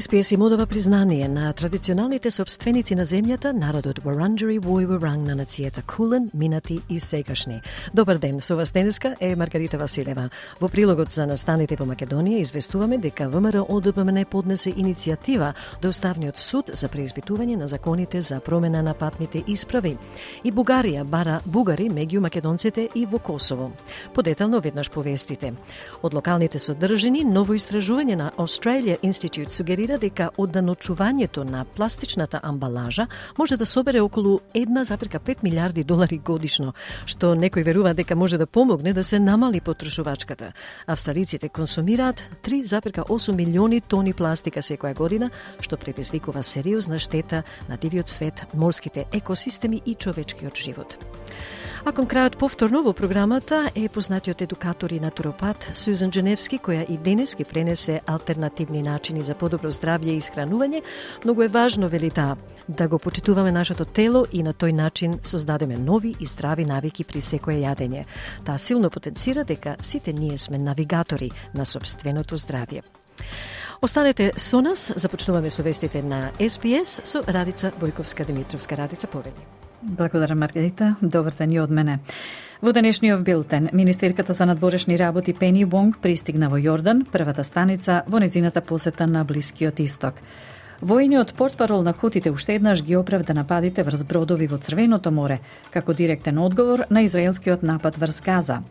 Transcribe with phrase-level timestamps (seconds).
[0.00, 5.84] СПС им одава признание на традиционалните собственици на земјата, народот Варанджери Вој Варанг на нацијата
[5.86, 7.60] Кулен, минати и сегашни.
[7.94, 10.30] Добар ден, со вас денеска е Маргарита Василева.
[10.60, 16.70] Во прилогот за настаните во Македонија известуваме дека ВМРО ОДПМН поднесе иницијатива до Уставниот суд
[16.74, 19.96] за преизбитување на законите за промена на патните исправи.
[20.44, 23.70] И Бугарија бара бугари меѓу македонците и во Косово.
[24.14, 25.54] Подетално веднаш повестите.
[26.02, 33.06] Од локалните содржини ново истражување на Australia Institute сугерира сугерира дека одданочувањето на пластичната амбалажа
[33.38, 36.72] може да собере околу 1,5 милиарди долари годишно,
[37.06, 40.52] што некој верува дека може да помогне да се намали потрошувачката.
[40.86, 48.46] Австралиците консумираат 3,8 милиони тони пластика секоја година, што предизвикува сериозна штета на дивиот свет,
[48.54, 50.96] морските екосистеми и човечкиот живот.
[51.84, 56.96] А кон крајот повторно во програмата е познатиот едукатор и натуропат Сузан Дженевски, која и
[56.96, 60.80] денес ги пренесе алтернативни начини за подобро здравје и исхранување.
[61.24, 65.76] Многу е важно, вели таа, да го почитуваме нашето тело и на тој начин создадеме
[65.76, 68.06] нови и здрави навики при секое јадење.
[68.44, 72.80] Таа силно потенцира дека сите ние сме навигатори на собственото здравје.
[73.82, 78.76] Останете со нас, започнуваме со вестите на СПС со Радица Бојковска-Димитровска.
[78.76, 79.63] Радица, повели.
[79.84, 80.96] Благодарам, Маргарита.
[81.02, 81.98] Добар ден и од мене.
[82.62, 88.18] Во денешниот билтен, Министерката за надворешни работи Пени Вонг пристигна во Јордан, првата станица во
[88.18, 90.14] незината посета на Блискиот Исток.
[90.80, 95.92] Војниот портпарол на Хутите уште еднаш ги оправда нападите врз бродови во Црвеното море, како
[95.92, 98.62] директен одговор на израелскиот напад врз Газа.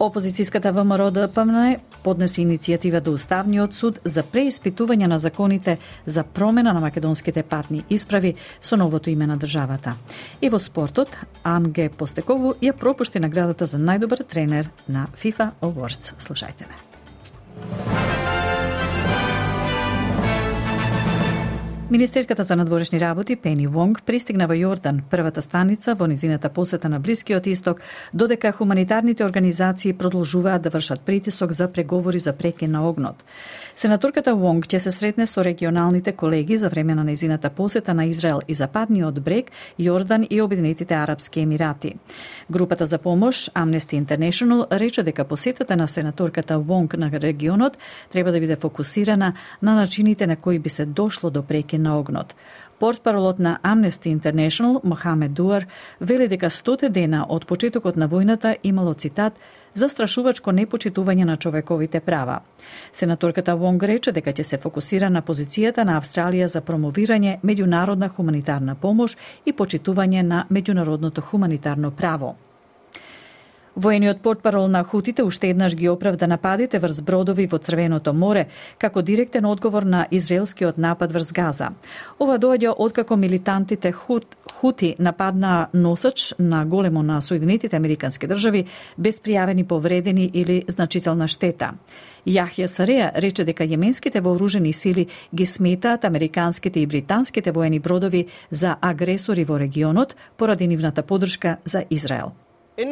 [0.00, 6.80] Опозицијската ВМРО ДПМН поднесе иницијатива до Уставниот суд за преиспитување на законите за промена на
[6.80, 9.96] македонските патни исправи со новото име на државата.
[10.40, 11.12] И во спортот,
[11.44, 16.16] Анге Постекову ја пропушти наградата за најдобар тренер на FIFA Awards.
[16.16, 16.80] Слушајте не.
[21.90, 27.00] Министерката за надворешни работи Пени Вонг пристигна во Јордан, првата станица во низината посета на
[27.00, 27.80] Блискиот Исток,
[28.14, 33.24] додека хуманитарните организации продолжуваат да вршат притисок за преговори за прекин на огнот.
[33.76, 38.40] Сенаторката Вонг ќе се сретне со регионалните колеги за време на низината посета на Израел
[38.48, 41.94] и Западниот брег, Јордан и Обединетите Арапски Емирати.
[42.50, 47.78] Групата за помош Amnesty International рече дека посетата на сенаторката Вонг на регионот
[48.12, 52.34] треба да биде фокусирана на начините на кои би се дошло до прекин на огнот.
[52.80, 55.66] Портпаролот на Amnesty International, Мохамед Дуар,
[56.00, 59.36] вели дека стоте дена од почетокот на војната имало цитат
[59.74, 62.40] застрашувачко непочитување на човековите права.
[62.92, 68.74] Сенаторката Вонг рече дека ќе се фокусира на позицијата на Австралија за промовирање меѓународна хуманитарна
[68.74, 72.36] помош и почитување на меѓународното хуманитарно право.
[73.80, 78.42] Воениот портпарол на Хутите уште еднаш ги оправда нападите врз бродови во Црвеното море,
[78.76, 81.70] како директен одговор на израелскиот напад врз Газа.
[82.20, 88.66] Ова доаѓа откако милитантите Хут, Хути нападнаа носач на големо на Соединетите Американски држави
[88.98, 91.72] без пријавени повредени или значителна штета.
[92.26, 98.76] Јахја Сареја рече дека јеменските вооружени сили ги сметаат американските и британските воени бродови за
[98.80, 102.32] агресори во регионот поради нивната подршка за Израел.
[102.76, 102.84] The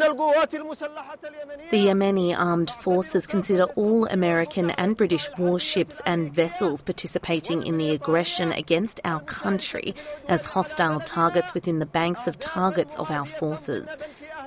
[1.86, 8.52] Yemeni armed forces consider all American and British warships and vessels participating in the aggression
[8.52, 9.94] against our country
[10.28, 13.98] as hostile targets within the banks of targets of our forces.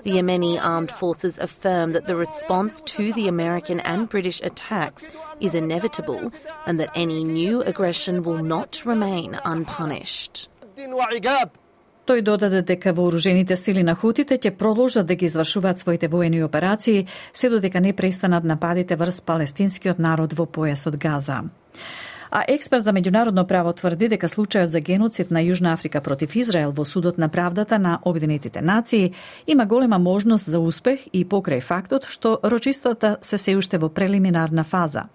[0.04, 5.08] The Yemeni armed forces affirm that the response to the American and British attacks
[5.40, 6.32] is inevitable
[6.66, 10.50] and that any new aggression will not remain unpunished.
[12.06, 17.06] Тој додаде дека вооружените сили на Хутите ќе продолжат да ги извршуваат своите воени операции,
[17.34, 21.44] се додека не престанат нападите врз палестинскиот народ во појасот Газа.
[22.32, 26.72] А експерт за меѓународно право тврди дека случајот за геноцид на Јужна Африка против Израел
[26.72, 29.12] во судот на правдата на Обединетите нации
[29.48, 34.64] има голема можност за успех и покрај фактот што рочистота се се уште во прелиминарна
[34.64, 35.10] фаза.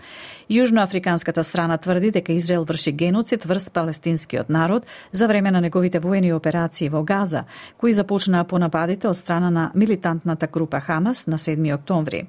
[0.51, 6.33] Јужноафриканската страна тврди дека Израел врши геноцид врз палестинскиот народ за време на неговите воени
[6.33, 7.45] операции во Газа,
[7.79, 12.29] кои започнаа по нападите од страна на милитантната група Хамас на 7 октомври.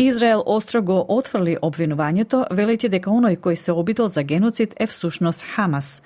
[0.00, 5.42] Израел остро го отфрли обвинувањето, велејќи дека оној кој се обидел за геноцид е всушност
[5.42, 6.02] Хамас.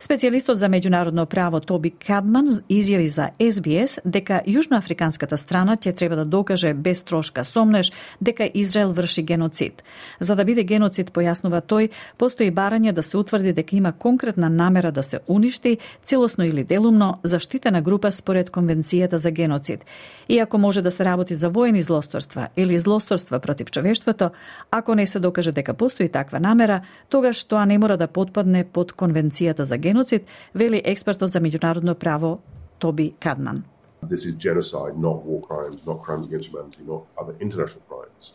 [0.00, 6.24] Специјалистот за меѓународно право Тоби Кадман изјави за СБС дека јужноафриканската страна ќе треба да
[6.24, 9.82] докаже без трошка сомнеш дека Израел врши геноцид.
[10.20, 14.92] За да биде геноцид, појаснува тој, постои барање да се утврди дека има конкретна намера
[14.92, 19.84] да се уништи, целосно или делумно, заштитена група според Конвенцијата за геноцид.
[20.28, 24.30] Иако може да се работи за воени злосторства или злосторства против човештвото,
[24.70, 28.92] ако не се докаже дека постои таква намера, тогаш тоа не мора да подпадне под
[28.92, 30.22] Конвенцијата за геноцид, genocid,
[30.54, 32.38] veli ekspert za međunarodno pravo
[32.78, 33.62] Toby Kadman.
[34.08, 38.32] This is genocide, not war crimes, not crimes against humanity, not other international crimes.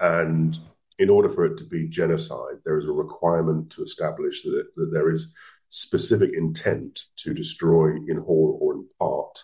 [0.00, 0.54] And
[0.98, 4.90] in order for it to be genocide, there is a requirement to establish that, that
[4.92, 5.34] there is
[5.68, 9.38] specific intent to destroy in whole or in part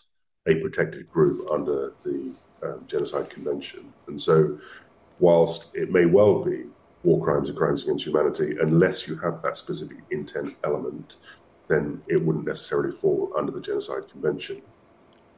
[0.47, 2.33] a protected group under the
[2.63, 3.93] um, Genocide Convention.
[4.09, 4.59] And so,
[5.19, 6.65] whilst it may well be
[7.03, 11.17] war crimes or crimes against humanity, unless you have that specific intent element,
[11.69, 14.57] then it wouldn't necessarily fall under the Genocide Convention.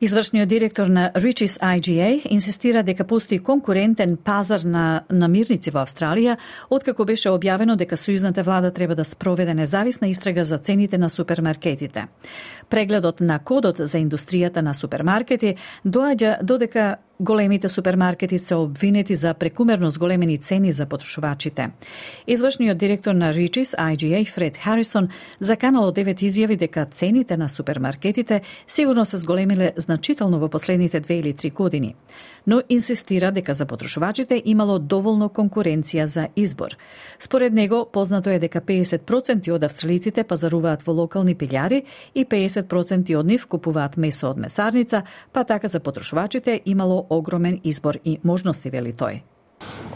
[0.01, 6.37] Извршниот директор на Riches IGA инсистира дека постои конкурентен пазар на намирници во Австралија,
[6.71, 12.07] откако беше објавено дека сојузната влада треба да спроведе независна истрага за цените на супермаркетите.
[12.71, 19.91] Прегледот на кодот за индустријата на супермаркети доаѓа додека Големите супермаркети се обвинети за прекумерно
[19.91, 21.71] зголемени цени за потрошувачите.
[22.27, 25.09] Извршниот директор на Ричис, IGA Фред Харисон
[25.41, 31.19] за Канал 9 изјави дека цените на супермаркетите сигурно се зголемиле значително во последните две
[31.19, 31.95] или три години,
[32.49, 36.77] но инсистира дека за потрошувачите имало доволно конкуренција за избор.
[37.21, 41.83] Според него, познато е дека 50% од австралиците пазаруваат во локални пилјари
[42.15, 45.03] и 50% од нив купуваат месо од месарница,
[45.33, 49.21] па така за потрошувачите имало огромен избор и можности, вели тој.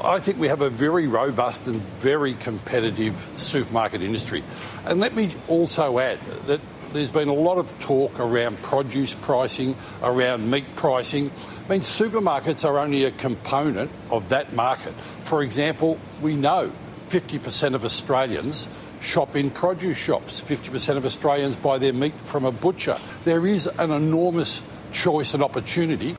[0.04, 4.42] I think we have a very robust and very competitive supermarket industry.
[4.84, 6.60] And let me also add that
[6.92, 11.30] there's been a lot of talk around produce pricing, around meat pricing.
[11.64, 14.94] I mean, supermarkets are only a component of that market.
[15.22, 16.72] For example, we know
[17.08, 18.66] 50% of Australians
[19.00, 22.98] shop in produce shops, 50% of Australians buy their meat from a butcher.
[23.24, 24.60] There is an enormous
[24.90, 26.16] choice and opportunity.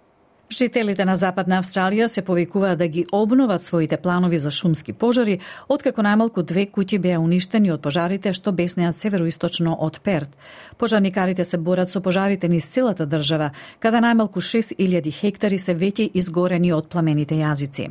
[0.51, 6.04] Жителите на Западна Австралија се повикуваат да ги обноват своите планови за шумски пожари, откако
[6.04, 10.30] најмалку две куќи беа уништени од пожарите што беснеат североисточно од Перт.
[10.78, 13.50] Пожарникарите се борат со пожарите низ целата држава,
[13.80, 17.89] каде најмалку 6000 хектари се веќе изгорени од пламените јазици.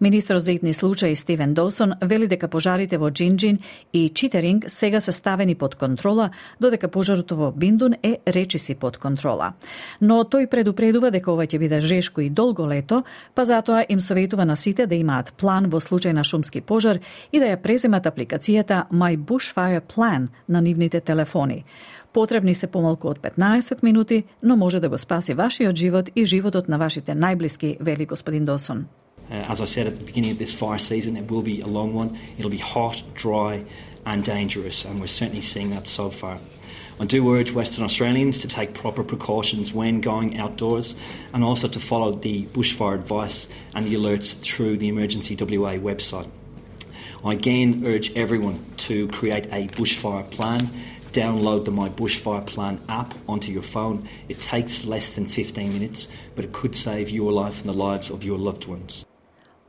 [0.00, 3.58] Министрот за итни случаи Стивен Доусон вели дека пожарите во Джинджин
[3.92, 6.30] и Читеринг сега се ставени под контрола,
[6.60, 9.52] додека пожарот во Биндун е речиси под контрола.
[10.00, 13.02] Но тој предупредува дека ова ќе биде жешко и долго лето,
[13.34, 16.98] па затоа им советува на сите да имаат план во случај на шумски пожар
[17.32, 21.64] и да ја преземат апликацијата My Bushfire Plan на нивните телефони.
[22.12, 26.68] Потребни се помалку од 15 минути, но може да го спаси вашиот живот и животот
[26.68, 28.86] на вашите најблиски, вели господин Досон.
[29.30, 31.66] Uh, as I said at the beginning of this fire season, it will be a
[31.66, 32.10] long one.
[32.38, 33.64] It'll be hot, dry,
[34.04, 36.36] and dangerous, and we're certainly seeing that so far.
[37.00, 40.94] I do urge Western Australians to take proper precautions when going outdoors
[41.32, 46.30] and also to follow the bushfire advice and the alerts through the Emergency WA website.
[47.24, 50.70] I again urge everyone to create a bushfire plan.
[51.12, 54.08] Download the My Bushfire Plan app onto your phone.
[54.30, 58.08] It takes less than 15 minutes, but it could save your life and the lives
[58.08, 59.04] of your loved ones.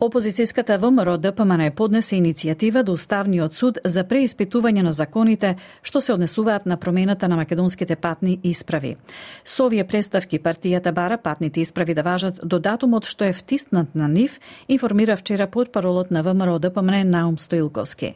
[0.04, 6.66] Опозицијската ВМРО ДПМН поднесе иницијатива до Уставниот суд за преиспитување на законите што се однесуваат
[6.68, 8.98] на промената на македонските патни исправи.
[9.46, 14.10] Со овие представки партијата бара патните исправи да важат до датумот што е втиснат на
[14.10, 18.16] нив, информира вчера под паролот на ВМРО ДПМН Наум Стоилковски.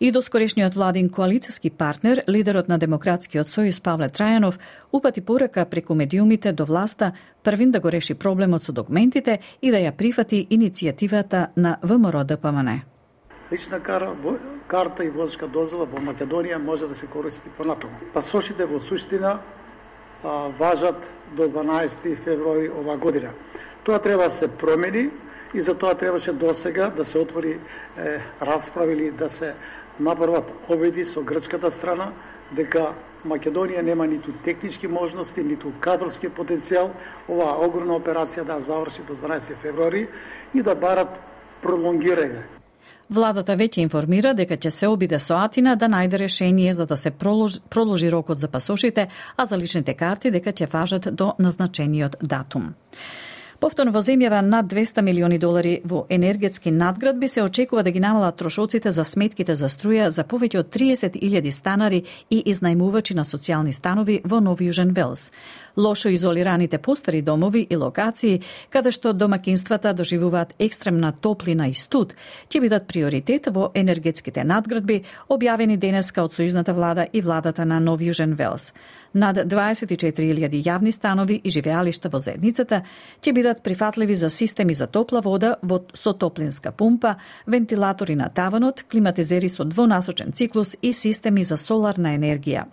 [0.00, 4.58] И до скорешниот владин коалицијски партнер, лидерот на Демократскиот сојуз Павле Трајанов,
[4.92, 9.76] упати порака преку медиумите до власта првин да го реши проблемот со документите и да
[9.76, 12.82] ја прифати иницијатива иницијативата на ВМРО ДПМН.
[13.52, 14.12] Лична кара,
[14.66, 17.94] карта и возачка дозвола во Македонија може да се користи понатаму.
[18.14, 19.38] Пасошите во суштина
[20.24, 23.30] а, важат до 12 февруари ова година.
[23.84, 25.10] Тоа треба да се промени
[25.54, 27.58] и за тоа требаше досега да се отвори
[27.98, 29.54] е, расправи или да се
[30.00, 32.12] направат обеди со грчката страна
[32.56, 32.92] дека
[33.24, 36.88] Македонија нема ниту технички можности, ниту кадрски потенцијал
[37.28, 40.06] оваа огромна операција да заврши до 12 февруари
[40.54, 41.20] и да барат
[41.62, 42.46] пролонгирање.
[43.10, 47.10] Владата веќе информира дека ќе се обиде со Атина да најде решение за да се
[47.10, 52.74] проложи, проложи рокот за пасошите, а за личните карти дека ќе важат до назначениот датум.
[53.60, 58.36] Повторно во земјава над 200 милиони долари во енергетски надградби се очекува да ги намалат
[58.36, 64.22] трошоците за сметките за струја за повеќе од 30.000 станари и изнајмувачи на социјални станови
[64.24, 65.28] во Нови Јужен Велс
[65.80, 72.14] лошо изолираните постари домови и локации, каде што домакинствата доживуваат екстремна топлина и студ,
[72.52, 78.00] ќе бидат приоритет во енергетските надградби, објавени денеска од Сојузната влада и владата на Нов
[78.00, 78.72] Јужен Велс.
[79.14, 82.84] Над 24.000 јавни станови и живеалишта во заедницата
[83.22, 88.84] ќе бидат прифатливи за системи за топла вода во со топлинска пумпа, вентилатори на таванот,
[88.90, 92.66] климатизери со двонасочен циклус и системи за соларна енергија.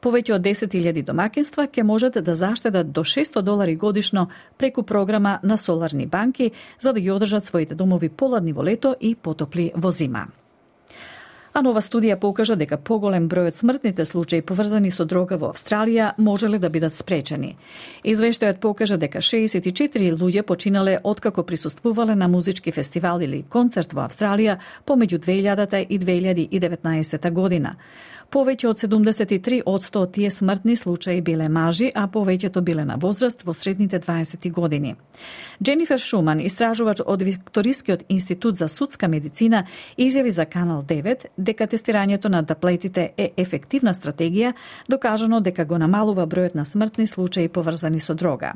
[0.00, 5.58] Повеќе од 10.000 домакинства ќе можат да заштедат до 600 долари годишно преку програма на
[5.58, 10.26] соларни банки за да ги одржат своите домови поладни во лето и потопли во зима
[11.56, 16.10] а нова студија покажа дека поголем број од смртните случаи поврзани со дрога во Австралија
[16.20, 17.54] можеле да бидат спречени.
[18.04, 24.58] Извештајот покажа дека 64 луѓе починале откако присуствувале на музички фестивал или концерт во Австралија
[24.84, 27.76] помеѓу 2000 и 2019 година.
[28.30, 33.44] Повеќе од 73 од 100 тие смртни случаи биле мажи, а повеќето биле на возраст
[33.46, 34.96] во средните 20 години.
[35.62, 39.64] Дженифер Шуман, истражувач од Викторискиот институт за судска медицина,
[39.96, 44.52] изјави за Канал 9 дека тестирањето на даплетите е ефективна стратегија,
[44.88, 48.52] докажано дека го намалува бројот на смртни случаи поврзани со дрога.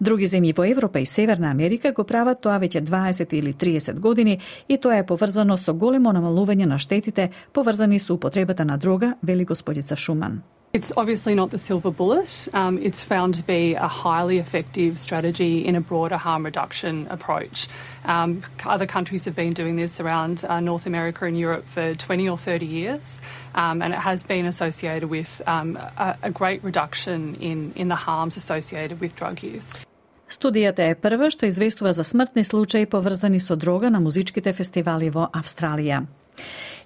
[0.00, 4.40] Други земји во Европа и Северна Америка го прават тоа веќе 20 или 30 години
[4.68, 9.43] и тоа е поврзано со големо намалување на штетите поврзани со употребата на дрога, вели
[9.43, 10.43] господица Шуман.
[10.75, 12.49] It's obviously not the silver bullet.
[12.53, 17.69] Um, it's found to be a highly effective strategy in a broader harm reduction approach.
[18.03, 22.27] Um, other countries have been doing this around uh, North America and Europe for 20
[22.27, 23.21] or 30 years,
[23.55, 27.95] um, and it has been associated with um, a, a, great reduction in, in the
[27.95, 29.85] harms associated with drug use.
[30.27, 35.29] Студијата е прва што известува за смртни случаи поврзани со дрога на музичките фестивали во
[35.31, 36.03] Австралија.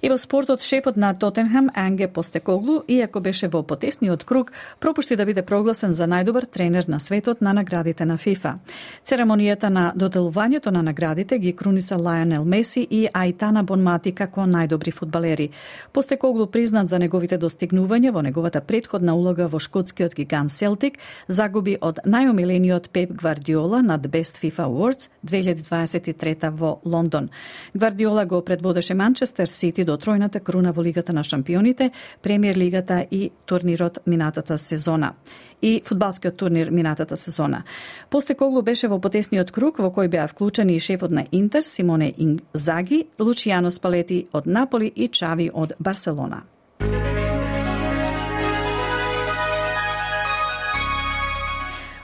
[0.04, 5.24] И во спортот шефот на Тотенхам Анге Постекоглу, иако беше во потесниот круг, пропушти да
[5.24, 8.58] биде прогласен за најдобар тренер на светот на наградите на ФИФА.
[9.06, 15.48] Церемонијата на доделувањето на наградите ги круниса Лајонел Меси и Ајтана Бонмати како најдобри фудбалери.
[15.92, 22.04] Постекоглу признат за неговите достигнувања во неговата предходна улога во шкотскиот гигант Селтик, загуби од
[22.04, 27.30] најомилениот Пеп Гвардиола на The Best FIFA Awards 2023 во Лондон.
[27.74, 31.90] Гвардиола го предводеше Манчестер Сити до до тројната круна во Лигата на шампионите,
[32.22, 35.14] Премиер Лигата и турнирот минатата сезона
[35.62, 37.62] и фудбалскиот турнир минатата сезона.
[38.10, 43.06] Постекоглу беше во потесниот круг во кој беа вклучени и шефот на Интер Симоне Инзаги,
[43.18, 46.42] Лучијано Спалети од Наполи и Чави од Барселона.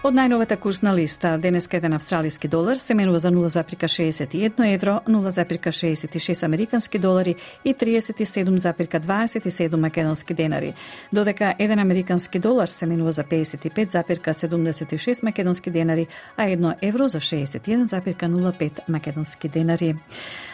[0.01, 6.99] Од најновата курсна листа, денеска еден австралиски долар се менува за 0,61 евро, 0,66 американски
[6.99, 10.75] долари и 37,27 македонски денари,
[11.13, 18.89] додека еден американски долар се менува за 55,76 македонски денари, а едно евро за 61,05
[18.89, 19.95] македонски денари.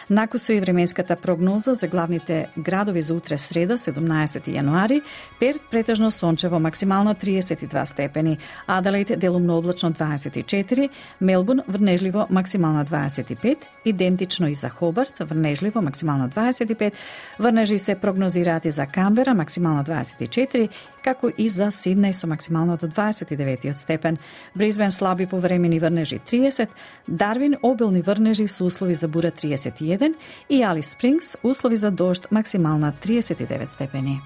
[0.09, 5.01] Накусо и временската прогноза за главните градови за утре среда, 17 јануари,
[5.39, 8.37] Перт претежно сончево максимално 32 степени,
[8.67, 10.89] Аделаид делумно облачно 24,
[11.21, 16.91] Мелбурн врнежливо максимално 25, идентично и за Хобарт врнежливо максимално 25,
[17.39, 20.69] врнежи се прогнозираат и за Камбера максимално 24,
[21.07, 24.17] како и за Сиднеј со максимално до 29 степен,
[24.55, 26.67] Бризбен слаби повремени врнежи 30,
[27.07, 30.15] Дарвин обилни врнежи со услови за бура 31,
[30.49, 34.21] и Али Спрингс услови за дожд максимална 39 степени.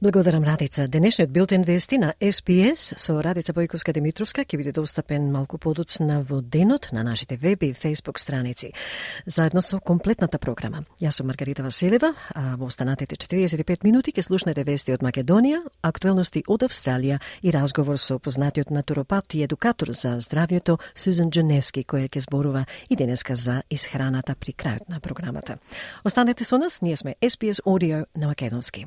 [0.00, 0.88] Благодарам Радица.
[0.88, 6.40] Денешниот билтен вести на SPS со Радица Бојковска Димитровска ќе биде достапен малку подоцна во
[6.42, 8.72] денот на нашите веб и Facebook страници,
[9.26, 10.84] заедно со комплетната програма.
[11.00, 16.42] Јас сум Маргарита Василева, а во останатите 45 минути ќе слушнете вести од Македонија, актуелности
[16.48, 22.26] од Австралија и разговор со познатиот натуропат и едукатор за здравјето Сузан Дженевски, која ќе
[22.26, 25.58] зборува и денеска за исхраната при крајот на програмата.
[26.04, 28.86] Останете со нас, ние сме SPS Audio на Македонски.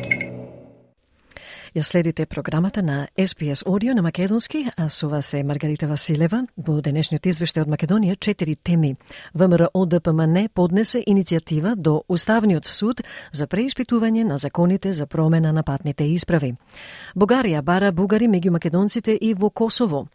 [1.71, 6.43] Ја следите програмата на SPS Audio на Македонски, а со вас е Маргарита Василева.
[6.57, 8.97] Во денешниот извештај од Македонија четири теми.
[9.33, 12.99] ВМРО ДПМН поднесе иницијатива до Уставниот суд
[13.31, 16.57] за преиспитување на законите за промена на патните исправи.
[17.15, 20.07] Бугарија бара бугари меѓу македонците и во Косово.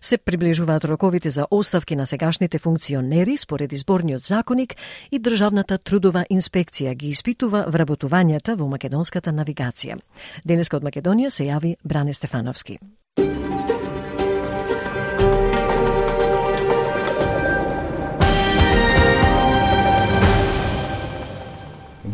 [0.00, 4.76] Се приближуваат роковите за оставки на сегашните функционери според изборниот законик
[5.10, 9.98] и Државната трудова инспекција ги испитува вработувањата во македонската навигација.
[10.44, 10.99] Денеска од Македонија
[11.30, 12.78] се јави Бране Стефановски.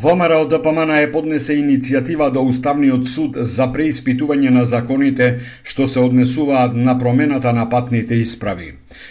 [0.07, 5.27] ВМРО ДПМН да е поднесе иницијатива до Уставниот суд за преиспитување на законите
[5.67, 8.69] што се однесуваат на промената на патните исправи.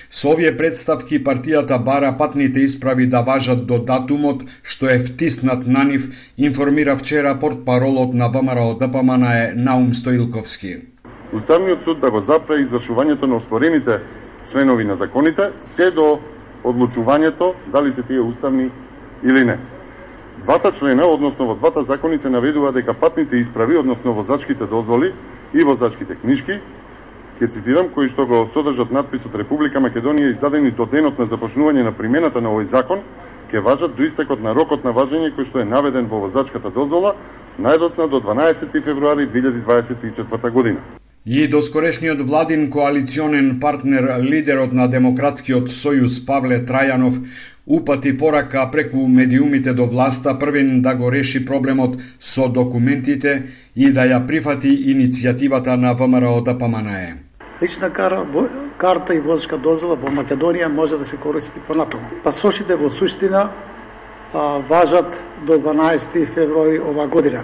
[0.09, 5.83] Со овие представки партијата бара патните исправи да важат до датумот што е втиснат на
[5.83, 10.77] нив, информира вчера портпаролот на ВМРО ДПМН да е Наум Стоилковски.
[11.33, 13.99] Уставниот суд да го запре извршувањето на оспорените
[14.51, 16.19] членови на законите се до
[16.63, 18.69] одлучувањето дали се тие уставни
[19.23, 19.74] или не.
[20.45, 25.09] Двата члена, односно во двата закони се наведува дека патните исправи, односно возачките дозволи
[25.53, 26.59] и возачките книжки,
[27.39, 31.93] ќе цитирам, кои што го содржат надписот Република Македонија издадени до денот на започнување на
[31.97, 33.01] примената на овој закон,
[33.49, 37.15] ќе важат до истекот на рокот на важење кој што е наведен во возачката дозвола,
[37.57, 40.77] најдосна до 12 февруари 2024 година.
[41.25, 47.17] И доскорешниот владин коалиционен партнер, лидерот на Демократскиот сојуз Павле Трајанов,
[47.67, 53.43] упати порака преку медиумите до власта првен да го реши проблемот со документите
[53.75, 57.15] и да ја прифати иницијативата на ВМРО ДПМНЕ.
[57.61, 58.25] Лична кара,
[58.77, 62.03] карта и возачка дозвола во Македонија може да се користи понатаму.
[62.23, 63.49] Пасошите во суштина
[64.33, 67.41] а, важат до 12 февруари ова година.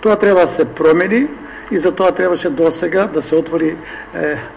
[0.00, 1.26] Тоа треба да се промени
[1.70, 3.76] и за тоа требаше досега да се отвори е,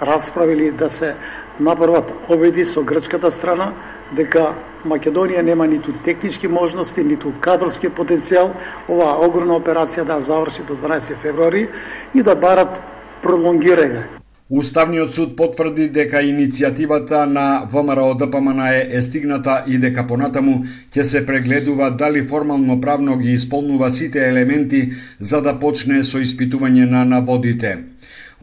[0.02, 1.16] расправи или да се
[1.60, 3.72] направат обиди со грчката страна
[4.16, 4.54] дека
[4.86, 8.52] Македонија нема ниту технички можности, ниту кадрски потенцијал
[8.90, 11.68] оваа огромна операција да заврши до 12 февруари
[12.14, 12.82] и да барат
[13.24, 14.06] пролонгирање.
[14.50, 18.60] Уставниот суд потврди дека иницијативата на ВМРО ДПМН
[18.92, 20.60] е стигната и дека понатаму
[20.94, 26.86] ќе се прегледува дали формално правно ги исполнува сите елементи за да почне со испитување
[26.86, 27.78] на наводите.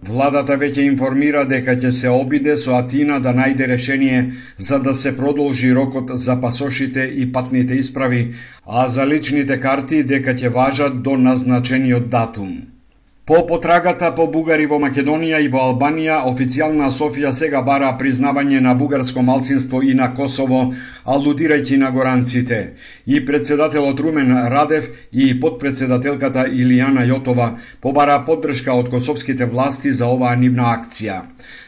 [0.02, 4.24] Владата веќе информира дека ќе се обиде со Атина да најде решение
[4.58, 8.34] за да се продолжи рокот за пасошите и патните исправи,
[8.66, 12.71] а за личните карти дека ќе важат до назначениот датум.
[13.32, 18.74] По потрагата по бугари во Македонија и во Албанија, официјална Софија сега бара признавање на
[18.76, 20.60] бугарско малцинство и на Косово,
[21.14, 22.58] алудирајќи на горанците.
[23.06, 27.48] И председателот Румен Радев и подпредседателката Илијана Јотова
[27.80, 31.22] побара поддршка од косовските власти за оваа нивна акција.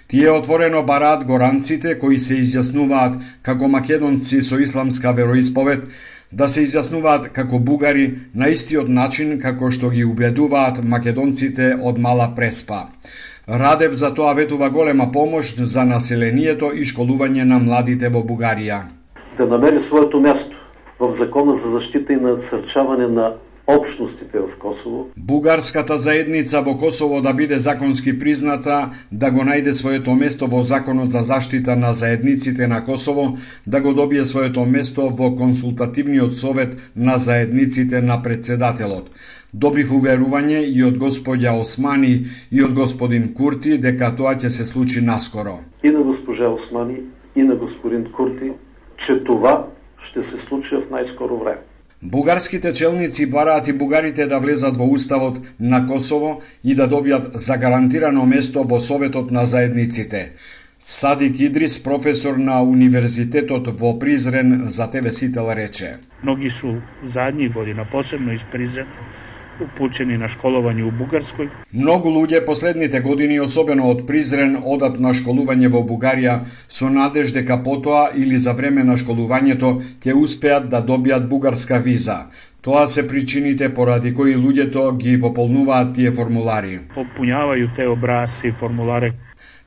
[0.08, 5.88] Тие отворено бараат горанците кои се изјаснуваат како македонци со исламска вероисповед,
[6.34, 12.32] да се изјаснуваат како бугари на истиот начин како што ги убедуваат македонците од Мала
[12.36, 12.80] Преспа.
[13.48, 18.80] Радев за тоа ветува голема помош за населението и школување на младите во Бугарија.
[19.38, 20.56] Да намери своето место
[20.98, 23.32] в Закона за заштита и насрчавање на
[23.66, 25.08] општностите в Косово.
[25.16, 31.10] Бугарската заедница во Косово да биде законски призната, да го најде своето место во Законот
[31.10, 37.18] за заштита на заедниците на Косово, да го добие своето место во консултативниот совет на
[37.18, 39.10] заедниците на председателот.
[39.54, 45.00] Добив уверување и од господја Османи и од господин Курти дека тоа ќе се случи
[45.00, 45.60] наскоро.
[45.82, 47.00] И на госпожа Османи
[47.36, 48.52] и на господин Курти,
[48.96, 49.66] че това
[49.98, 51.73] ще се случи в најскоро време.
[52.04, 58.26] Бугарските челници бараат и бугарите да влезат во уставот на Косово и да добијат загарантирано
[58.26, 60.32] место во Советот на заедниците.
[60.80, 65.96] Садик Идрис, професор на Универзитетот во Призрен, за ТВ Сител рече.
[66.22, 68.90] Многи су задњи година, посебно из Призрена,
[69.60, 71.48] упучени на школување у Бугарској.
[71.72, 76.38] Многу луѓе последните години, особено од Призрен, одат на школување во Бугарија
[76.68, 82.18] со надеж дека потоа или за време на школувањето ќе успеат да добијат бугарска виза.
[82.64, 86.80] Тоа се причините поради кои луѓето ги пополнуваат тие формулари.
[86.96, 89.12] Попуњавају те образи, формуларе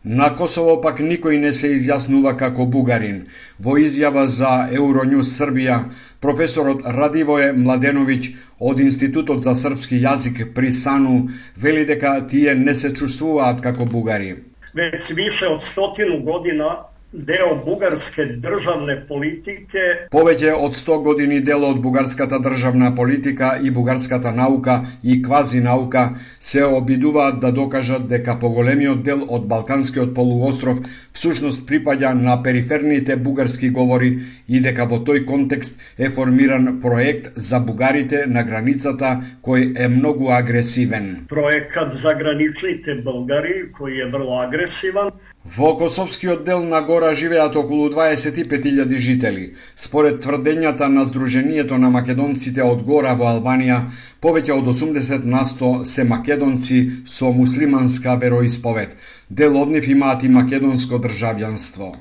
[0.08, 3.18] На Косово пак никој не се изјаснува како бугарин.
[3.60, 5.80] Во изјава за Euronews Србија,
[6.24, 12.94] професорот Радивое Младеновиќ од Институтот за српски јазик при САНУ вели дека тие не се
[12.94, 14.36] чувствуваат како бугари.
[14.76, 16.70] Веќе више од стотину година
[17.12, 19.84] deo bugarske državne politike.
[20.12, 26.10] Повеќе од 100 години дел од бугарската државна политика и бугарската наука и квази наука
[26.42, 33.70] се обидуваат да докажат дека поголемиот дел од Балканскиот полуостров всушност припаѓа на периферните бугарски
[33.70, 39.88] говори и дека во тој контекст е формиран проект за бугарите на границата кој е
[39.88, 41.26] многу агресивен.
[41.30, 45.12] Проектот за граничните българи кој е врло агресиван
[45.56, 49.54] Во Косовскиот дел на гора живеат околу 25.000 жители.
[49.76, 53.78] Според тврдењата на Сдруженијето на македонците од гора во Албанија,
[54.20, 58.98] повеќе од 80 на 100 се македонци со муслиманска вероисповед.
[59.30, 61.94] Дел од нив имаат и македонско државјанство.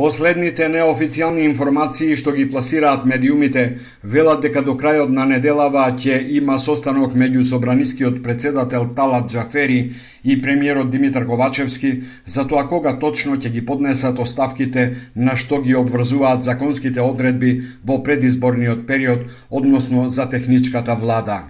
[0.00, 3.64] Последните неофицијални информации што ги пласираат медиумите
[4.14, 9.92] велат дека до крајот на неделава ќе има состанок меѓу собранискиот председател Талат Джафери
[10.24, 11.92] и премиерот Димитар Ковачевски
[12.24, 18.00] за тоа кога точно ќе ги поднесат оставките на што ги обврзуваат законските одредби во
[18.02, 21.42] предизборниот период, односно за техничката влада.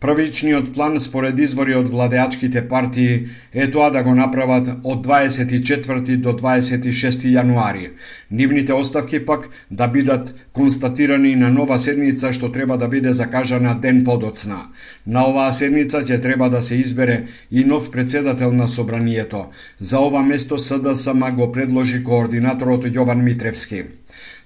[0.00, 3.16] Првичниот план според извори од владеачките партии
[3.52, 7.90] е тоа да го направат од 24 до 26 јануари.
[8.30, 14.02] Нивните оставки пак да бидат констатирани на нова седница што треба да биде закажана ден
[14.04, 14.62] подоцна.
[15.06, 19.46] На оваа седница ќе треба да се избере и нов председател на собранието.
[19.80, 23.84] За ова место СДСМ го предложи координаторот Јован Митревски.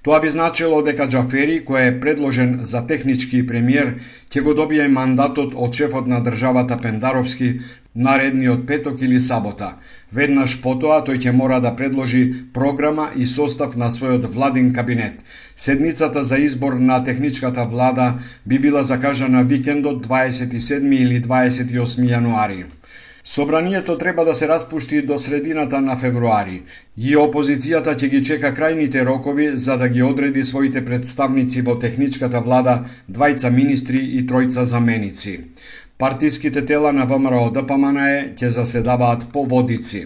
[0.05, 3.95] Тоа би значило дека Джафери, кој е предложен за технички премиер,
[4.35, 7.49] ќе го добие мандатот од шефот на државата Пендаровски
[8.07, 9.71] наредниот петок или сабота.
[10.19, 15.25] Веднаш потоа тој ќе мора да предложи програма и состав на својот владин кабинет.
[15.57, 18.13] Седницата за избор на техничката влада
[18.47, 22.65] би била закажана викендот 27 или 28 јануари.
[23.27, 26.63] Собранието треба да се распушти до средината на февруари
[26.97, 32.41] и опозицијата ќе ги чека крајните рокови за да ги одреди своите представници во техничката
[32.41, 32.75] влада,
[33.11, 35.41] двајца министри и тројца заменици.
[35.99, 40.05] Партиските тела на ВМРО ДПМНЕ ќе заседаваат по водици.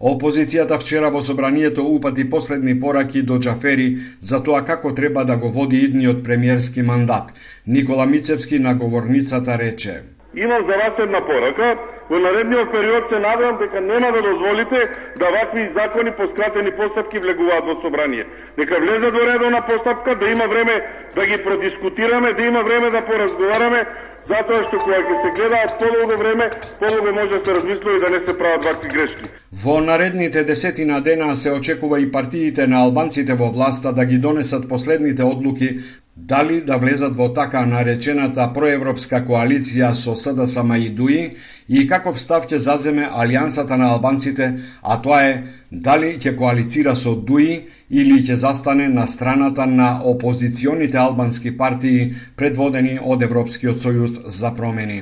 [0.00, 5.50] Опозицијата вчера во собранието упати последни пораки до Джафери за тоа како треба да го
[5.50, 7.32] води идниот премиерски мандат.
[7.66, 10.02] Никола Мицевски на говорницата рече:
[10.36, 11.76] Имам за вас една порака
[12.08, 14.88] во наредниот период се надевам дека нема да дозволите
[15.18, 18.24] да вакви закони по скратени постапки влегуваат во собрание.
[18.58, 20.74] Нека влезат во редовна постапка, да има време
[21.14, 23.86] да ги продискутираме, да има време да поразговараме,
[24.26, 28.10] затоа што кога ќе се гледаат подолго време, подолго може да се размислува и да
[28.10, 29.30] не се прават вакви грешки.
[29.64, 34.68] Во наредните десетина дена се очекува и партиите на албанците во власта да ги донесат
[34.68, 35.78] последните одлуки
[36.16, 41.36] дали да влезат во така наречената проевропска коалиција со СДСМ и ДУИ
[41.68, 45.34] и каков став ќе заземе Алијансата на албанците, а тоа е
[45.70, 47.58] дали ќе коалицира со ДУИ
[47.90, 55.00] или ќе застане на страната на опозиционите албански партии предводени од Европскиот сојуз за промени.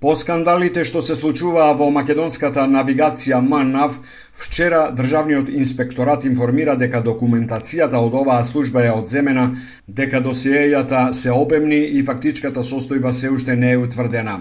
[0.00, 3.98] По скандалите што се случуваа во македонската навигација МАНАВ,
[4.44, 9.44] вчера Државниот инспекторат информира дека документацијата од оваа служба е одземена,
[9.86, 14.38] дека досиејата се обемни и фактичката состојба се уште не е утврдена.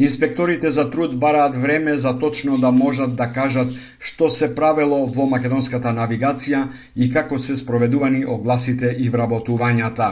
[0.00, 5.26] Инспекторите за труд бараат време за точно да можат да кажат што се правело во
[5.28, 6.62] македонската навигација
[6.96, 10.08] и како се спроведувани огласите и вработувањата.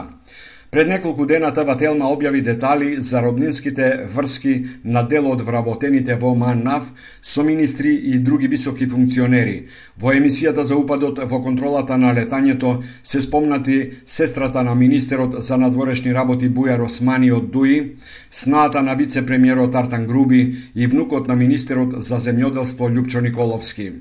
[0.71, 4.51] Пред неколку дена ТВ Телма објави детали за роднинските врски
[4.83, 6.91] на дел од вработените во МАНАВ
[7.25, 9.65] со министри и други високи функционери.
[9.97, 16.13] Во емисијата за упадот во контролата на летањето се спомнати сестрата на министерот за надворешни
[16.13, 17.95] работи Бујар Османи од ДУИ,
[18.31, 23.93] снаата на вице-премиерот Артан Груби и внукот на министерот за земјоделство Лјупчо Николовски.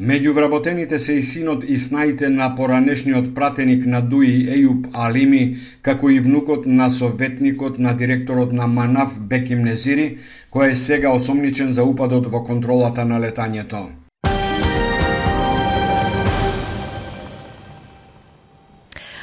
[0.00, 5.42] Меѓу вработените се и синот и снаите на поранешниот пратеник на Дуи Ејуб Алими,
[5.82, 10.10] како и внукот на советникот на директорот на Манаф Беким Незири,
[10.50, 13.88] кој е сега осомничен за упадот во контролата на летањето.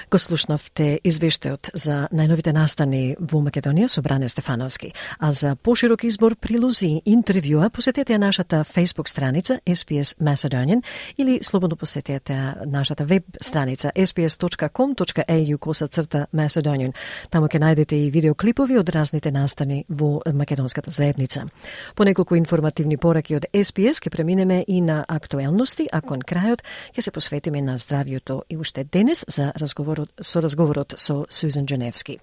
[0.08, 4.94] Го слушнавте извештајот за најновите настани во Македонија со Бране Стефановски.
[5.20, 10.82] А за поширок избор, прилози и интервјуа посетете нашата Facebook страница SPS Macedonian
[11.18, 16.96] или слободно посетете нашата веб страница sps.com.au коса црта Macedonian.
[17.30, 21.50] Таму ќе најдете и видеоклипови од разните настани во македонската заедница.
[21.96, 26.64] По неколку информативни пораки од SPS ќе преминеме и на актуелности, а кон крајот
[26.96, 31.66] ќе се посветиме на здравјето и уште денес за разговор разговорот, со разговорот со Сузан
[31.66, 32.20] Дженевски.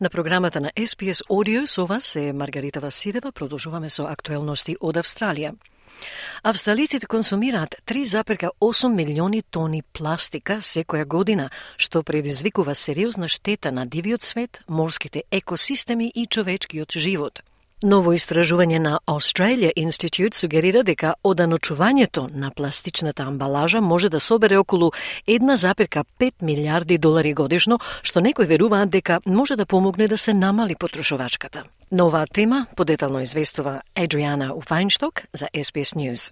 [0.00, 3.32] На програмата на SPS Audio со вас е Маргарита Василева.
[3.32, 5.54] Продолжуваме со актуелности од Австралија.
[6.42, 14.62] Австралиците консумираат 3,8 милиони тони пластика секоја година, што предизвикува сериозна штета на дивиот свет,
[14.68, 17.42] морските екосистеми и човечкиот живот.
[17.80, 24.90] Ново истражување на Australia Institute сугерира дека оданочувањето на пластичната амбалажа може да собере околу
[25.26, 31.64] 1,5 милиарди долари годишно, што некои веруваат дека може да помогне да се намали потрошувачката.
[31.90, 36.30] Нова тема подетално известува Адриана Уфајншток за SBS News.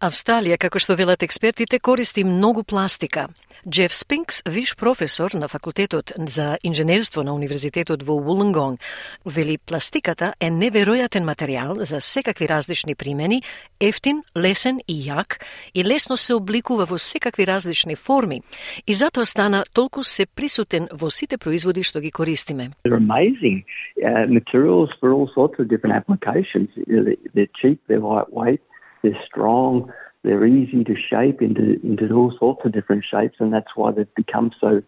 [0.00, 3.28] Австралија, како што велат експертите, користи многу пластика.
[3.66, 8.80] Джеф Спинкс, виш професор на факултетот за инженерство на универзитетот во Вулонгонг,
[9.24, 13.42] вели пластиката е неверојатен материјал за секакви различни примени,
[13.80, 15.42] ефтин, лесен и јак
[15.74, 18.42] и лесно се обликува во секакви различни форми
[18.86, 22.70] и затоа стана толку се присутен во сите производи што ги користиме.
[22.84, 23.64] They're amazing
[24.04, 26.70] uh, materials for all sorts of different applications.
[27.34, 28.62] They're cheap, they're lightweight,
[29.02, 29.90] they're strong,
[30.23, 34.15] they're easy to shape into into all sorts of different shapes, and that's why they've
[34.15, 34.81] become so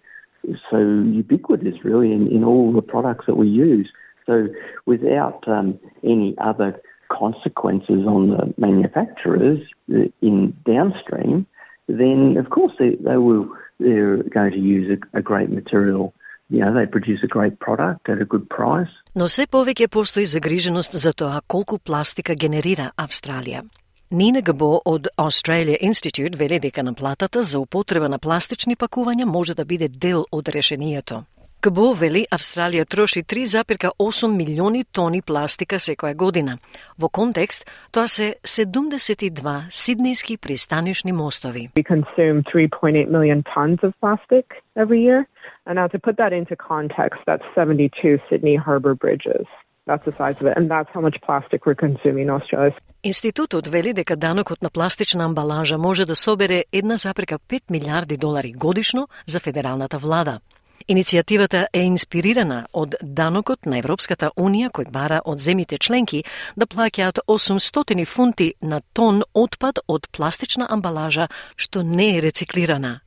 [0.69, 3.89] so ubiquitous, really, in, in all the products that we use.
[4.25, 4.47] So,
[4.85, 9.59] without um, any other consequences on the manufacturers
[9.93, 11.45] uh, in downstream,
[11.87, 13.47] then of course they, they will
[13.79, 16.13] they're going to use a, a great material
[16.49, 18.91] you know, they produce a great product at a good price.
[19.15, 23.63] Но се повеќе постои загриженост за тоа колку пластика генерира Австралија.
[24.12, 29.64] Нина Габо од Australia Institute вели дека наплатата за употреба на пластични пакувања може да
[29.64, 31.22] биде дел од решението.
[31.60, 36.58] КБО вели Австралија троши 3,8 милиони тони пластика секоја година.
[36.98, 41.68] Во контекст, тоа се 72 сиднејски пристанишни мостови.
[41.78, 45.26] We consume 3.8 million tons of plastic every year.
[45.66, 49.46] And now to put that into context, that's 72 Sydney harbour bridges.
[49.90, 50.54] That's the size of it.
[50.58, 52.74] And that's how much plastic we're consuming in Australia.
[53.02, 59.40] Институтот вели дека данокот на пластична амбалажа може да собере 1,5 милиарди долари годишно за
[59.40, 60.40] федералната влада.
[60.88, 66.24] Иницијативата е инспирирана од данокот на Европската Унија кој бара од земите членки
[66.56, 73.00] да плаќаат 800 фунти на тон отпад од пластична амбалажа што не е рециклирана.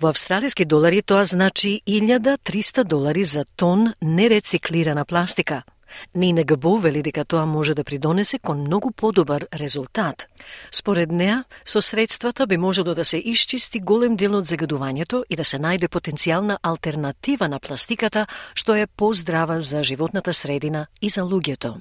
[0.00, 5.62] Во австралиски долари тоа значи 1300 долари за тон нерециклирана пластика–
[6.14, 10.26] Нина Габо вели дека тоа може да придонесе кон многу подобар резултат.
[10.72, 15.44] Според неа, со средствата би можело да се исчисти голем дел од загадувањето и да
[15.44, 21.80] се најде потенцијална алтернатива на пластиката, што е поздрава за животната средина и за луѓето.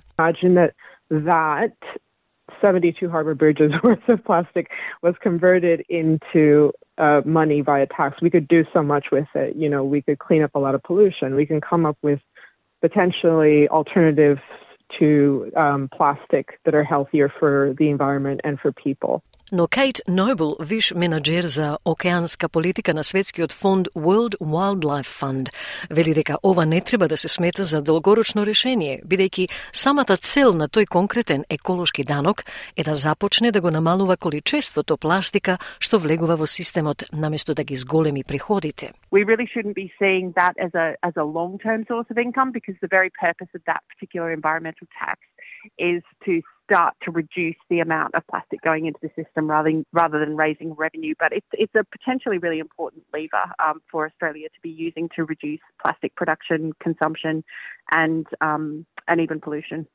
[1.14, 1.78] that
[2.62, 4.68] 72 harbor bridges worth of plastic
[5.02, 8.22] was converted into uh, money via tax.
[8.22, 9.56] We could do so much with it.
[9.56, 11.36] You know, we could clean up a lot of pollution.
[11.36, 12.20] We can come up with
[12.84, 14.42] potentially alternatives
[15.00, 19.24] to um, plastic that are healthier for the environment and for people.
[19.56, 25.50] Но Кейт Нобл, виш менеджер за океанска политика на светскиот фонд World Wildlife Fund,
[25.92, 30.66] вели дека ова не треба да се смета за долгорочно решение, бидејќи самата цел на
[30.66, 32.44] тој конкретен еколошки данок
[32.78, 37.76] е да започне да го намалува количеството пластика што влегува во системот наместо да ги
[37.76, 38.90] зголеми приходите.
[39.12, 42.78] We really shouldn't be seeing that as a as a long-term source of income because
[42.82, 45.20] the very purpose of that particular environmental tax
[45.78, 46.42] is to
[46.73, 50.37] start to reduce the amount of plastic going into the system rather than, rather than
[50.37, 51.15] raising revenue.
[51.19, 55.25] But it's, it's a potentially really important lever um, for Australia to be using to
[55.25, 57.43] reduce plastic production, consumption,
[57.91, 59.87] and um, and even pollution.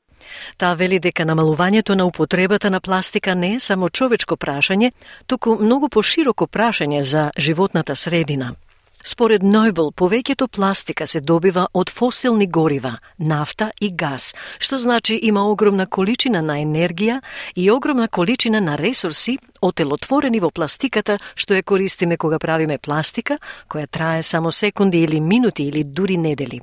[0.58, 4.92] Таа вели дека намалувањето на употребата на пластика не е само човечко прашање,
[5.26, 8.54] туку многу пошироко прашање за животната средина.
[9.03, 15.45] Според Нойбл, повеќето пластика се добива од фосилни горива, нафта и газ, што значи има
[15.47, 17.21] огромна количина на енергија
[17.55, 23.87] и огромна количина на ресурси отелотворени во пластиката што ја користиме кога правиме пластика, која
[23.87, 26.59] трае само секунди или минути или дури недели.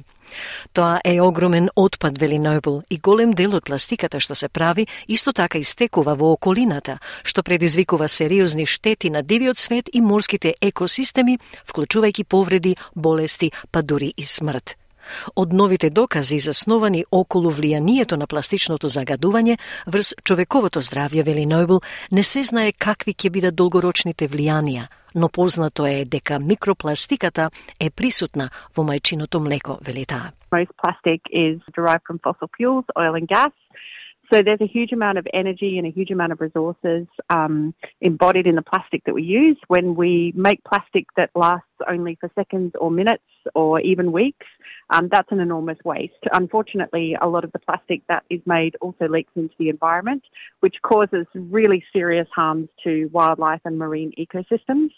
[0.73, 5.33] Тоа е огромен отпад, вели Нобел, и голем дел од пластиката што се прави исто
[5.33, 12.25] така истекува во околината, што предизвикува сериозни штети на дивиот свет и морските екосистеми, вклучувајќи
[12.25, 14.77] повреди, болести, па дури и смрт.
[15.37, 22.23] Од новите докази засновани околу влијанието на пластичното загадување врз човековото здравје, вели Нобел, не
[22.23, 28.85] се знае какви ќе бидат долгорочните влијанија, но познато е дека микропластиката е присутна во
[28.85, 30.33] мајчиното млеко, вели таа.
[30.53, 33.53] Most plastic is derived from fossil fuels, oil and gas.
[34.33, 38.47] So there's a huge amount of energy and a huge amount of resources um, embodied
[38.47, 39.57] in the plastic that we use.
[39.69, 43.23] When we make plastic that lasts only for seconds or minutes
[43.55, 44.47] or even weeks,
[44.91, 46.15] um, that's an enormous waste.
[46.33, 50.23] Unfortunately, a lot of the plastic that is made also leaks into the environment,
[50.61, 54.91] which causes really serious harms to wildlife and marine ecosystems,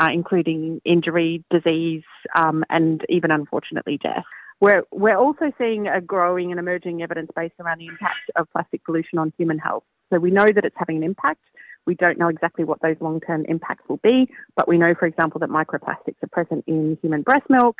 [0.00, 2.02] uh, including injury, disease,
[2.34, 4.24] um, and even unfortunately death.
[4.60, 8.84] We're, we're also seeing a growing and emerging evidence base around the impact of plastic
[8.84, 9.84] pollution on human health.
[10.10, 11.40] So we know that it's having an impact.
[11.87, 14.17] We don't know exactly what those long term impacts will be,
[14.57, 17.75] but we know, for example, that microplastics are present in human breast milk.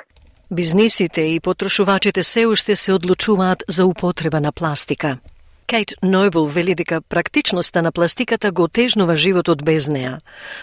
[0.52, 5.18] Бизнисите и потрошувачите се уште се одлучуваат за употреба на пластика.
[5.67, 10.19] Кейт Нойбл вели дека практичноста на пластиката го тежнува животот без неа.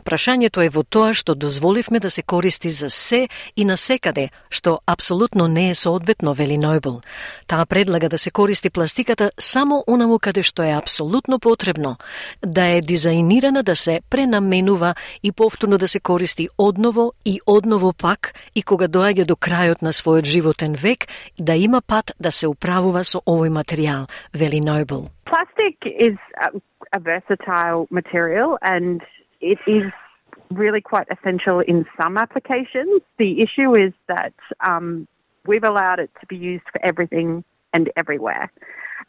[0.05, 4.79] Прашањето е во тоа што дозволивме да се користи за се и на секаде, што
[4.85, 7.01] апсолутно не е соодветно, вели Нойбл.
[7.47, 11.97] Таа предлага да се користи пластиката само онаму каде што е апсолутно потребно,
[12.45, 18.33] да е дизајнирана да се пренаменува и повторно да се користи одново и одново пак
[18.55, 21.07] и кога доаѓа до крајот на својот животен век,
[21.39, 24.61] да има пат да се управува со овој материјал, вели
[25.25, 26.61] Plastic is a,
[26.95, 29.01] a versatile material and
[29.39, 29.91] it is
[30.51, 33.01] really quite essential in some applications.
[33.17, 34.33] The issue is that
[34.67, 35.07] um,
[35.45, 38.51] we've allowed it to be used for everything and everywhere.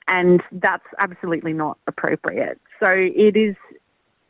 [0.09, 2.61] And that's absolutely not appropriate.
[2.83, 3.57] So it is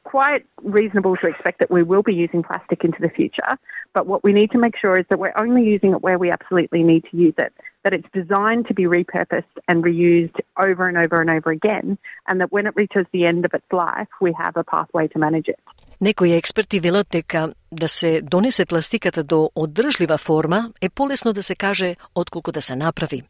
[0.04, 3.52] quite reasonable to expect that we will be using plastic into the future.
[3.94, 6.30] But what we need to make sure is that we're only using it where we
[6.38, 7.52] absolutely need to use it,
[7.84, 11.98] that it's designed to be repurposed and reused over and over and over again,
[12.28, 15.20] and that when it reaches the end of its life, we have a pathway to
[15.20, 15.60] manage it.
[16.02, 21.56] Некои експерти велат дека да се донесе пластиката до одржлива форма е полесно да се
[21.56, 23.22] каже отколку да се направи.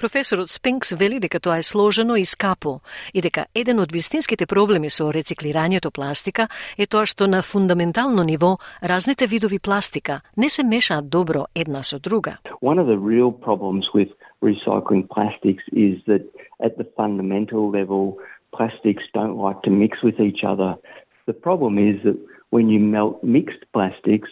[0.00, 2.80] Професорот Спинкс вели дека тоа е сложено и скапо
[3.16, 8.58] и дека еден од вистинските проблеми со рециклирањето пластика е тоа што на фундаментално ниво
[8.84, 12.36] разните видови пластика не се мешаат добро една со друга.
[12.60, 14.12] One of the real problems with
[14.44, 16.22] recycling plastics is that
[16.60, 18.20] at the fundamental level
[18.52, 20.76] plastics don't like to mix with each other.
[21.24, 22.18] The problem is that
[22.50, 24.28] when you melt mixed plastics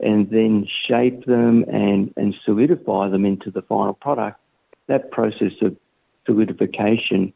[0.00, 4.40] and then shape them and, and solidify them into the final product,
[4.88, 5.76] that process of
[6.26, 7.32] solidification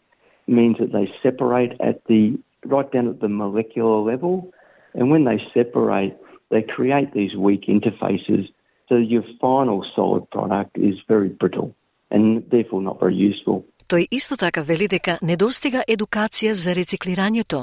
[0.47, 4.53] means that they separate at the right down at the molecular level,
[4.95, 6.17] and when they separate,
[6.51, 8.49] they create these weak interfaces.
[8.89, 11.75] So your final solid product is very brittle
[12.11, 13.67] and therefore not very useful.
[13.89, 17.63] Тој исто така вели дека недостига едукација за рециклирањето.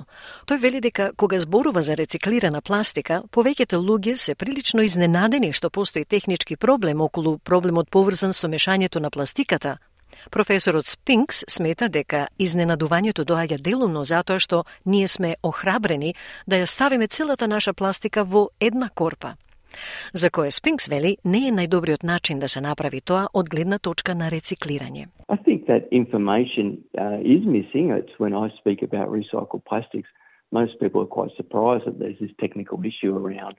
[0.50, 6.06] Тој вели дека кога зборува за рециклирана пластика, повеќето луѓе се прилично изненадени што постои
[6.06, 9.78] технички проблем околу проблемот поврзан со мешањето на пластиката.
[10.32, 16.16] Професорот Спинкс смета дека изненадувањето доаѓа делумно затоа што ние сме охрабрени
[16.48, 19.36] да ја ставиме целата наша пластика во една корпа.
[20.14, 24.16] За кое Спинкс вели не е најдобриот начин да се направи тоа од гледна точка
[24.16, 25.06] на рециклирање.
[25.28, 27.90] I think that information uh, is missing.
[27.92, 30.10] It's when I speak about recycled plastics,
[30.52, 33.56] most people are quite surprised that there's this technical issue around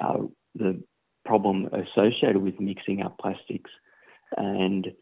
[0.00, 0.22] uh,
[0.54, 0.82] the
[1.24, 3.70] problem associated with mixing up plastics.
[4.36, 4.92] And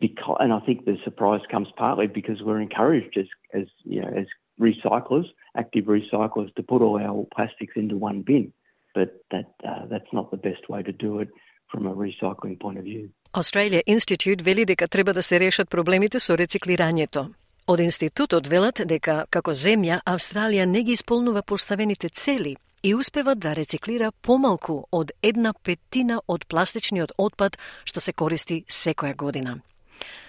[0.00, 4.08] because, and I think the surprise comes partly because we're encouraged as, as you know,
[4.16, 4.26] as
[4.60, 8.52] recyclers, active recyclers, to put all our plastics into one bin.
[8.94, 11.28] But that uh, that's not the best way to do it
[11.72, 13.08] from a recycling point of view.
[13.32, 17.28] Australia Institute вели дека треба да се решат проблемите со рециклирањето.
[17.66, 23.56] Од институтот велат дека како земја Австралија не ги исполнува поставените цели и успева да
[23.56, 29.60] рециклира помалку од една петина од пластичниот отпад што се користи секоја година.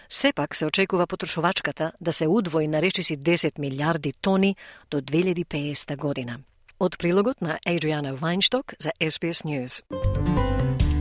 [0.10, 4.56] Сепак се очекува потрошувачката да се удвои на речиси 10 милиарди тони
[4.91, 6.39] до 2050 година.
[6.80, 10.49] Од прилогот на Адриана Вајншток за SBS News.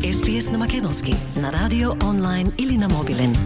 [0.09, 3.37] SBS на Македонски, на радио, онлайн или на мобилен.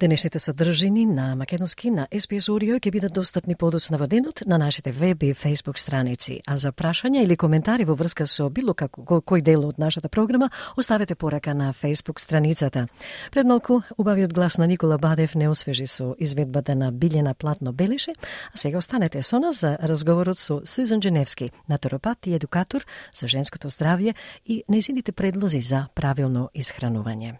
[0.00, 4.92] Денешните содржини на Македонски на SPS Audio ќе бидат достапни подоцна во денот на нашите
[4.92, 6.38] веб и Facebook страници.
[6.46, 10.48] А за прашања или коментари во врска со било како кој дел од нашата програма,
[10.76, 12.86] оставете порака на Facebook страницата.
[13.30, 18.12] Пред малку убавиот глас на Никола Бадев не освежи со изведбата на Билјана Платно Белише,
[18.54, 23.68] а сега останете со нас за разговорот со Сузан Дженевски, натуропат и едукатор за женското
[23.68, 24.14] здравје
[24.46, 27.36] и незините предлози за правилно исхранување.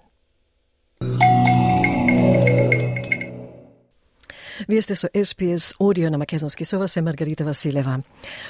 [4.69, 6.65] Вие сте со SPS Audio на Македонски.
[6.65, 8.03] Со вас е Маргарита Василева.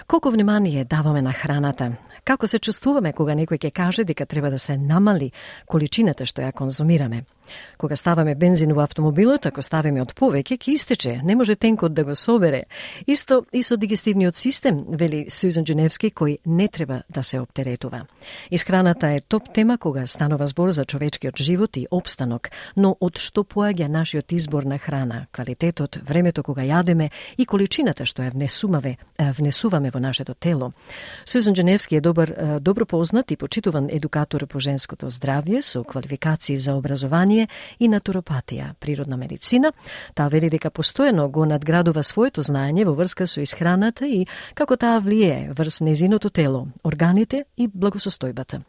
[0.06, 1.92] Колку внимание даваме на храната?
[2.24, 5.32] Како се чувствуваме кога некој ќе каже дека треба да се намали
[5.66, 7.24] количината што ја конзумираме?
[7.78, 12.04] Кога ставаме бензин во автомобилот, ако ставиме од повеќе, ќе истече, не може тенкот да
[12.04, 12.64] го собере.
[13.06, 18.06] Исто и со дигестивниот систем, вели Сузан Джуневски, кој не треба да се оптеретува.
[18.50, 23.42] Исхраната е топ тема кога станува збор за човечкиот живот и обстанок, но од што
[23.42, 29.90] поаѓа нашиот избор на храна, квалитетот, времето кога јадеме и количината што ја внесуваме, внесуваме
[29.90, 30.72] во нашето тело.
[31.24, 32.19] Сузан Джуневски е добар,
[32.60, 37.48] добро познат и почитуван едукатор по женското здравје со квалификации за образование
[37.78, 39.72] и натуропатија, природна медицина.
[40.14, 45.00] Таа вели дека постојано го надградува своето знаење во врска со исхраната и како таа
[45.00, 48.60] влие врз незиното тело, органите и благосостојбата.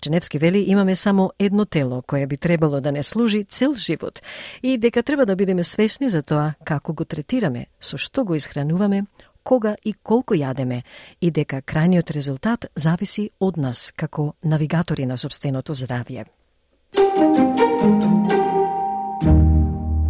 [0.00, 4.22] Ченевски вели имаме само едно тело кое би требало да не служи цел живот
[4.62, 9.04] и дека треба да бидеме свесни за тоа како го третираме, со што го исхрануваме,
[9.48, 10.82] кога и колку јадеме
[11.20, 16.26] и дека крајниот резултат зависи од нас како навигатори на собственото здравје.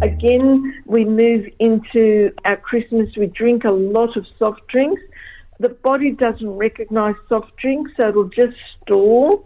[0.01, 3.07] Again, we move into our Christmas.
[3.17, 5.01] We drink a lot of soft drinks.
[5.59, 9.43] The body doesn't recognize soft drinks, so it'll just store.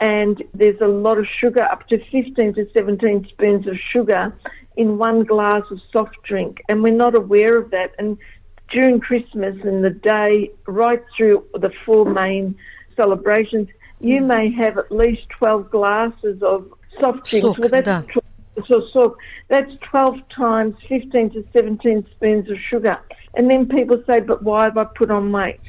[0.00, 4.34] And there's a lot of sugar, up to 15 to 17 spoons of sugar
[4.76, 6.62] in one glass of soft drink.
[6.68, 7.90] And we're not aware of that.
[7.98, 8.16] And
[8.70, 12.54] during Christmas and the day right through the four main
[12.96, 13.68] celebrations,
[14.00, 14.28] you hmm.
[14.28, 17.58] may have at least 12 glasses of soft drinks.
[17.58, 18.06] well, that's,
[18.68, 19.16] so, so
[19.48, 22.98] that's 12 times 15 to 17 spoons of sugar.
[23.34, 25.60] And then people say, but why have I put on weight?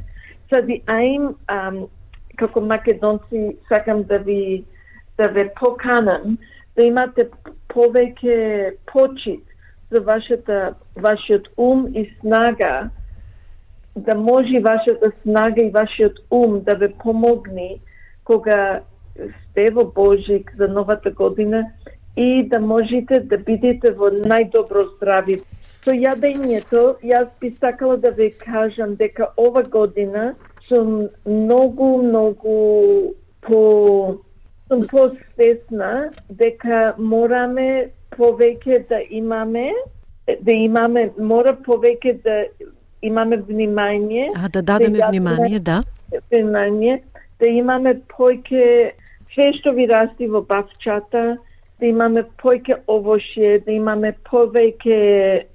[0.54, 1.90] So the aim, um,
[2.38, 4.66] kakomakedonsi sakam davi
[5.18, 6.38] davi pokanan,
[6.76, 7.32] vimate
[7.70, 9.44] poveke pochit,
[9.92, 12.90] за вашата вашиот ум и снага
[13.96, 17.82] да може вашата снага и вашиот ум да ве помогни
[18.24, 18.82] кога
[19.16, 21.66] сте во Божик за новата година
[22.18, 25.40] и да можете да бидете во најдобро здрави.
[25.84, 30.36] Со јадењето, јас би сакала да ве кажам дека ова година
[30.68, 33.62] сум многу, многу по
[34.68, 39.72] сум посвесна дека мораме повеќе да имаме
[40.28, 42.44] да имаме мора повеќе да
[43.02, 44.30] имаме внимание.
[44.36, 45.84] А да дадеме да внимание, да.
[46.32, 47.02] Внимание,
[47.40, 48.92] да имаме повеќе
[49.36, 51.38] се што ви расти во бавчата,
[51.80, 55.46] да имаме повеќе овошје, да имаме повеќе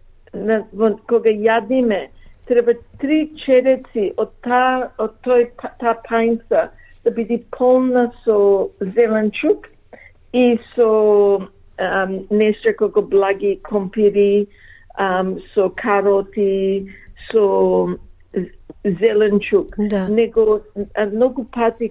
[1.06, 2.08] кога јадиме,
[2.46, 5.48] треба три череци од таа од тој
[5.80, 6.68] таа пајнца
[7.04, 9.68] да биде полна со зеленчук
[10.34, 10.90] и со
[11.78, 14.46] um, нешто како благи компири,
[14.98, 16.86] um, со кароти,
[17.30, 17.96] со
[18.84, 19.74] зеленчук.
[19.78, 20.08] Да.
[20.08, 20.60] Него
[21.12, 21.90] многу пати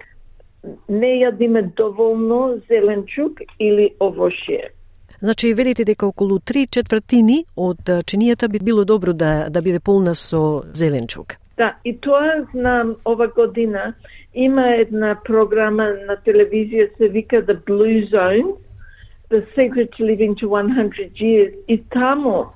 [0.89, 4.71] не јадиме доволно зеленчук или овошје.
[5.19, 10.13] Значи, велите дека околу три четвртини од чинијата би било добро да, да биде полна
[10.15, 11.37] со зеленчук.
[11.57, 13.93] Да, и тоа знам ова година
[14.33, 18.55] има една програма на телевизија се вика The Blue Zone,
[19.29, 22.53] The Secret to Living to 100 Years, и тамо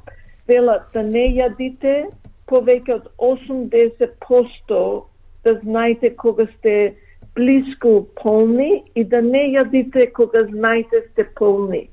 [0.48, 2.10] велат да не јадите
[2.50, 5.04] повеќе од 80%
[5.44, 6.96] да знаете кога сте
[7.36, 11.90] блиску полни и да не јадите кога знаете сте полни.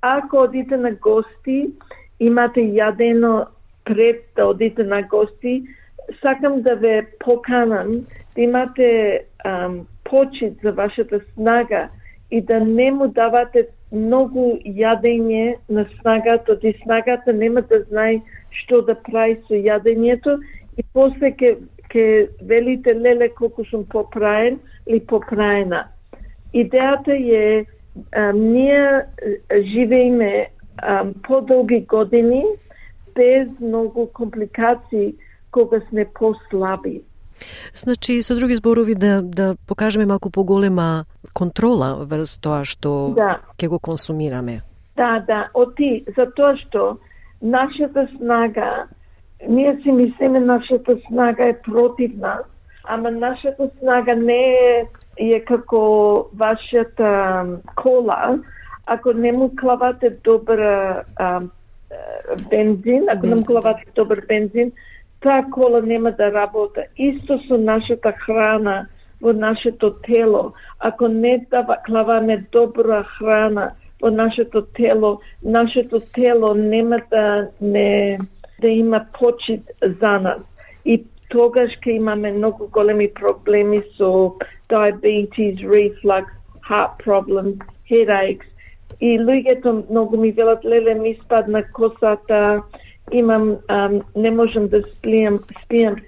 [0.00, 1.66] Ако одите на гости,
[2.20, 3.46] имате јадено
[3.84, 5.62] пред да одите на гости,
[6.22, 11.88] сакам да ве поканам да имате ам, почит за вашата снага
[12.30, 18.20] и да не му давате многу јадење на снагата, и снагата нема да знае
[18.50, 20.38] што да прави со јадењето
[20.76, 21.56] и после ке
[21.88, 25.86] ке велите леле колку сум попраен или попраена.
[26.54, 27.64] Идејата е
[28.12, 29.06] а, ние
[29.72, 30.48] живееме
[31.22, 32.44] подолги години
[33.14, 35.14] без многу компликации
[35.50, 37.00] кога сме послаби.
[37.74, 43.40] Значи, со други зборови, да, да покажеме малку поголема контрола врз тоа што да.
[43.58, 44.62] ќе го консумираме.
[44.96, 46.98] Да, да, оти, за тоа што
[47.42, 48.88] нашата снага
[49.48, 52.44] ние си мислиме нашата снага е против нас,
[52.84, 54.86] ама нашата снага не е,
[55.18, 57.44] е како вашата
[57.76, 58.38] кола,
[58.86, 60.58] ако не му клавате добар
[61.16, 61.40] а,
[62.50, 64.72] бензин, ако не му клавате добар бензин,
[65.26, 66.84] таа кола нема да работа.
[66.96, 68.86] Исто со нашата храна
[69.20, 70.52] во нашето тело.
[70.78, 73.70] Ако не дава, клаваме добра храна
[74.02, 78.18] во нашето тело, нашето тело нема да не
[78.60, 80.42] да има почит за нас.
[80.84, 84.38] И тогаш ќе имаме многу големи проблеми со
[84.70, 86.26] diabetes, reflux,
[86.68, 87.58] heart problems,
[87.90, 88.46] headaches.
[89.00, 92.62] И луѓето многу ми велат, леле, ми спадна косата,
[93.12, 95.98] имам, ам, не можам да спијам, спијам.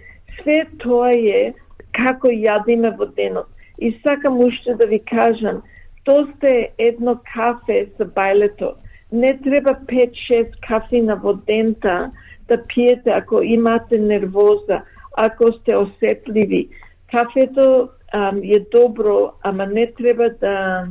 [0.40, 1.54] Све тоа е
[1.92, 3.46] како јадиме во денот.
[3.78, 5.62] И сакам уште да ви кажам,
[6.04, 8.74] тоа сте едно кафе со бајлето.
[9.12, 12.10] Не треба 5-6 кафина во дента
[12.48, 14.82] да пиете ако имате нервоза,
[15.16, 16.68] ако сте осетливи.
[17.10, 20.86] Кафето ам, е добро, ама не треба да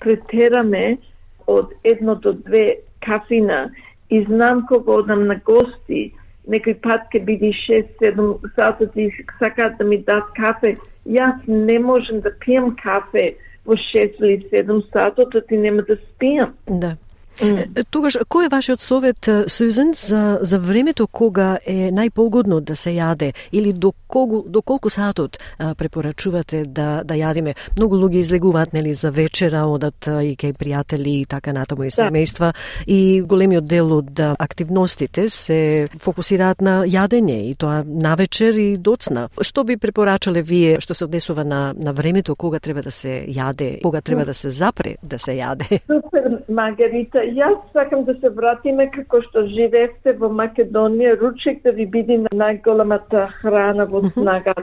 [0.00, 0.98] претераме
[1.46, 3.70] од едно до две кафина.
[4.12, 6.12] И знам кога одам на гости,
[6.44, 9.06] некој пат ке биде 6-7 сата и
[9.38, 10.74] сакаат да ми дат кафе,
[11.08, 13.32] јас не можам да пијам кафе
[13.64, 16.52] во 6 или 7 сатот, ти нема да спијам.
[16.68, 16.96] Да.
[17.40, 17.84] Mm.
[17.90, 23.32] Тогаш, кој е вашиот совет, Сузен, за, за времето кога е најпогодно да се јаде
[23.52, 27.54] или до, кого, до колку сатот а, препорачувате да, да јадиме?
[27.78, 31.96] Многу луѓе излегуваат нели, за вечера, одат и кај пријатели и така натаму и да.
[32.04, 32.84] семејства да.
[32.86, 39.28] и големиот дел од активностите се фокусираат на јадење и тоа на вечер и доцна.
[39.40, 43.80] Што би препорачале вие што се однесува на, на времето кога треба да се јаде,
[43.82, 45.80] кога треба да се запре да се јаде?
[45.86, 51.86] Супер, Маргарита, јас сакам да се вратиме како што живеевте во Македонија, ручек да ви
[51.86, 54.54] биде најголемата храна во снага.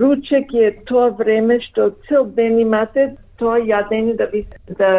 [0.00, 4.44] Ручек е тоа време што цел ден имате тоа јадење да ви
[4.78, 4.90] да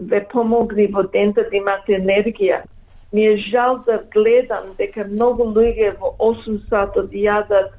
[0.00, 2.62] ве помогне во дента да имате енергија.
[3.12, 7.74] Ми е жал да гледам дека многу луѓе во 8 сатот јадат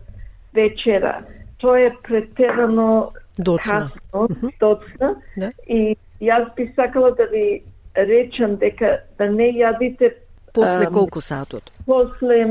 [0.54, 1.24] вечера.
[1.58, 3.90] Тоа е претерано доцна.
[3.90, 4.28] касно,
[4.60, 5.16] доцна.
[5.38, 5.52] Да.
[5.68, 7.64] И јас би сакала да ви
[7.96, 10.14] речам дека да не јадите
[10.54, 11.72] После колку сатот?
[11.86, 12.46] После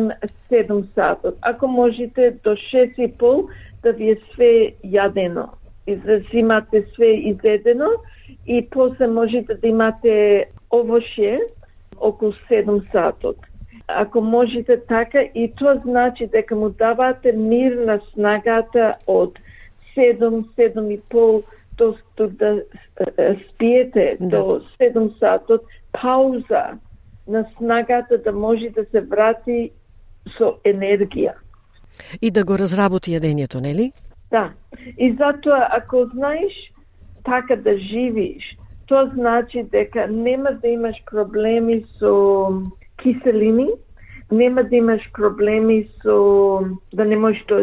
[0.50, 1.36] 7 сатот.
[1.40, 3.48] Ако можете до 6 и пол
[3.82, 5.48] да ви е све јадено.
[5.86, 7.88] И да имате све изедено
[8.46, 11.38] и после можете да имате овошје
[12.00, 13.36] околу 7 сатот.
[13.86, 19.38] Ако можете така, и тоа значи дека му давате мир на снагата од
[19.96, 21.42] 7, 7 и пол
[21.76, 22.62] до, до да
[23.48, 24.28] спиете да.
[24.28, 25.62] до 7 сатот,
[25.92, 26.78] пауза
[27.28, 29.70] на снагата да може да се врати
[30.38, 31.34] со енергија.
[32.22, 33.92] И да го разработи јадењето, нели?
[34.30, 34.52] Да.
[34.98, 36.52] И затоа, ако знаеш
[37.24, 38.42] така да живиш,
[38.86, 42.48] тоа значи дека нема да имаш проблеми со
[43.02, 43.68] киселини,
[44.30, 46.60] нема да имаш проблеми со
[46.94, 47.60] да не можеш да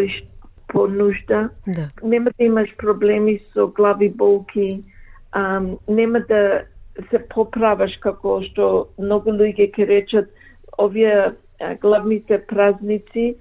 [0.70, 1.50] по нужда.
[1.68, 1.90] Да.
[2.04, 4.84] Нема да имаш проблеми со глави болки,
[5.32, 6.64] ам, нема да
[7.10, 10.30] се поправаш како што многу луѓе ќе речат
[10.78, 11.34] овие
[11.82, 13.36] главните празници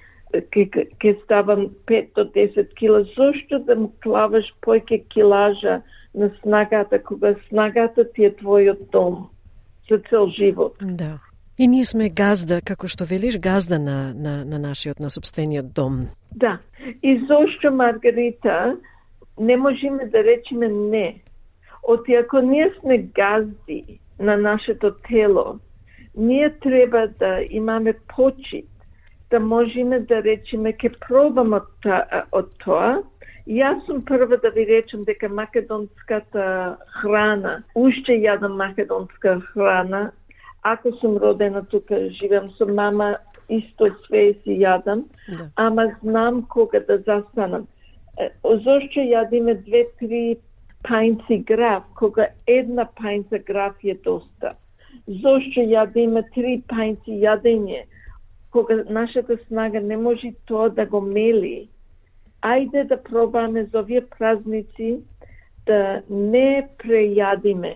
[0.51, 0.67] ке,
[1.01, 3.05] ке ставам 5 до 10 кила.
[3.17, 5.81] Зошто да му клаваш појке килажа
[6.15, 9.29] на снагата, кога снагата ти е твојот дом
[9.89, 10.77] за цел живот?
[10.81, 11.19] Да.
[11.59, 16.07] И ние сме газда, како што велиш, газда на, на, на нашиот, на собствениот дом.
[16.37, 16.59] Да.
[17.03, 18.77] И зошто, Маргарита,
[19.39, 21.23] не можеме да речеме не.
[21.83, 25.59] Оти ако ние сме газди на нашето тело,
[26.17, 28.69] ние треба да имаме почит,
[29.31, 33.03] да можеме да речеме ке пробам од, та, од тоа.
[33.49, 40.11] Јас сум прва да ви речем дека македонската храна, уште јадам македонска храна,
[40.63, 43.17] ако сум родена тука, живеам со мама,
[43.49, 45.51] исто све си јадам, да.
[45.57, 47.67] ама знам кога да застанам.
[48.43, 50.39] Зошто јадиме две-три
[50.85, 54.55] пајнци граф, кога една пајнца граф е доста?
[55.07, 57.85] Зошто јадиме три пајнци јадење,
[58.51, 61.69] кога нашата снага не може тоа да го мели?
[62.43, 64.99] Ајде да пробаме за овие празници
[65.67, 67.75] да не прејадиме,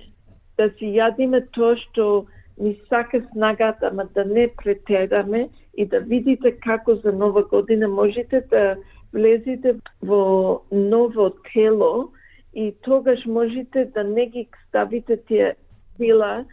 [0.56, 2.26] да си јадиме тоа што
[2.59, 8.40] ни сака снагата, ама да не претераме и да видите како за нова година можете
[8.50, 8.76] да
[9.12, 12.12] влезете во ново тело
[12.55, 15.55] и тогаш можете да не ги ставите тие
[15.96, 16.44] сила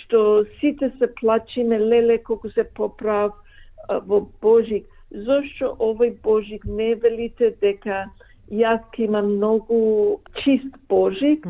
[0.00, 3.32] што сите се плачиме леле колку се поправ
[3.88, 4.86] во Божик.
[5.10, 8.06] Зошто овој Божик не велите дека
[8.48, 11.44] јас имам многу чист Божик,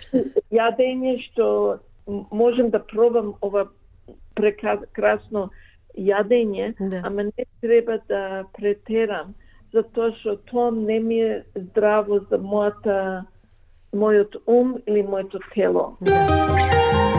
[0.58, 3.68] јадење што можем да пробам ова
[4.34, 5.50] прекрасно
[5.96, 7.02] јадење, да.
[7.04, 9.34] ама не треба да претерам,
[9.72, 13.24] затоа што тоа не ми е здраво за мојата
[13.94, 15.96] мојот ум или моето тело.
[16.00, 17.13] Да.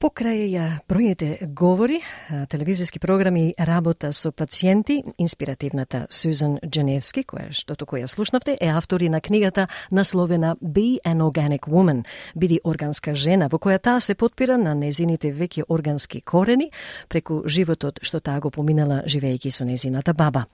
[0.00, 0.54] Покрај
[0.88, 1.98] бројните говори,
[2.48, 9.10] телевизиски програми работа со пациенти, инспиративната Сузан Дженевски, која што току ја слушнавте, е автори
[9.12, 14.56] на книгата насловена Be an Organic Woman, биди органска жена, во која таа се подпира
[14.56, 16.70] на незините веќе органски корени
[17.08, 20.46] преку животот што таа го поминала живејќи со незината баба.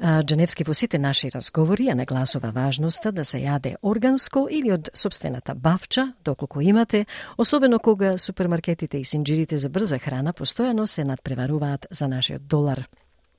[0.00, 5.54] Дженевски во сите наши разговори ја нагласува важноста да се јаде органско или од собствената
[5.54, 7.06] бавча, доколку имате,
[7.38, 12.86] особено кога супермаркетите и синџирите за брза храна постојано се надпреваруваат за нашиот долар.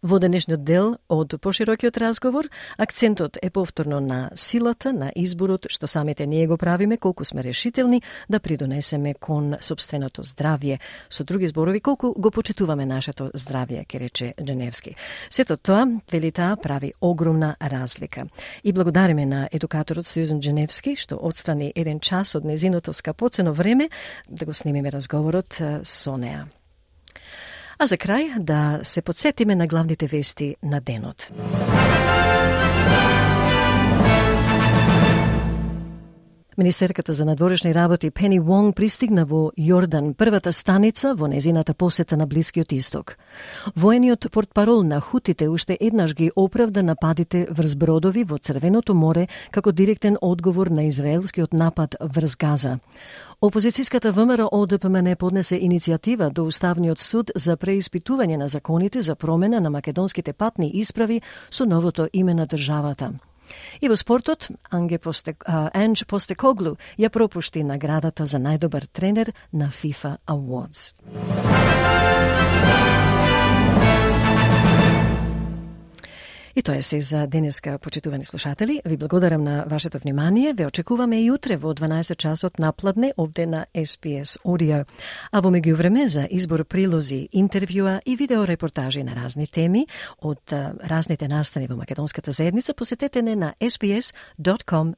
[0.05, 2.45] Во денешниот дел од поширокиот разговор,
[2.77, 8.03] акцентот е повторно на силата, на изборот што самите ние го правиме, колку сме решителни
[8.29, 10.77] да придонесеме кон собственото здравје.
[11.09, 14.93] Со други зборови, колку го почитуваме нашето здравје, ке рече Дженевски.
[15.29, 18.27] Сето тоа, вели таа, прави огромна разлика.
[18.63, 23.89] И благодариме на едукаторот Сюзан Дженевски, што отстрани еден час од незиното скапоцено време
[24.29, 26.45] да го снимиме разговорот со неа.
[27.77, 31.31] А за крај да се подсетиме на главните вести на денот.
[36.57, 42.27] Министерката за надворешни работи Пени Вонг пристигна во Јордан, првата станица во незината посета на
[42.27, 43.17] Блискиот Исток.
[43.75, 49.71] Воениот портпарол на Хутите уште еднаш ги оправда нападите врз бродови во Црвеното море како
[49.71, 52.79] директен одговор на израелскиот напад врз Газа.
[53.45, 59.69] Опозицијската ВМРО ОДПМН поднесе иницијатива до Уставниот суд за преиспитување на законите за промена на
[59.69, 61.21] македонските патни исправи
[61.51, 63.11] со новото име на државата.
[63.81, 70.17] И во спортот, Анге Посте, Анж Постекоглу ја пропушти наградата за најдобар тренер на FIFA
[70.25, 70.95] Awards.
[76.65, 78.81] Тоа е се за денеска, почитувани слушатели.
[78.85, 80.53] Ви благодарам на вашето внимание.
[80.53, 84.85] Ве очекуваме и утре во 12 часот напладне овде на SPS Audio.
[85.31, 89.85] А во меѓувреме за избор прилози, интервјуа и видеорепортажи на разни теми
[90.21, 90.53] од
[90.89, 94.91] разните настани во македонската заедница, посетете не на sbs.com.au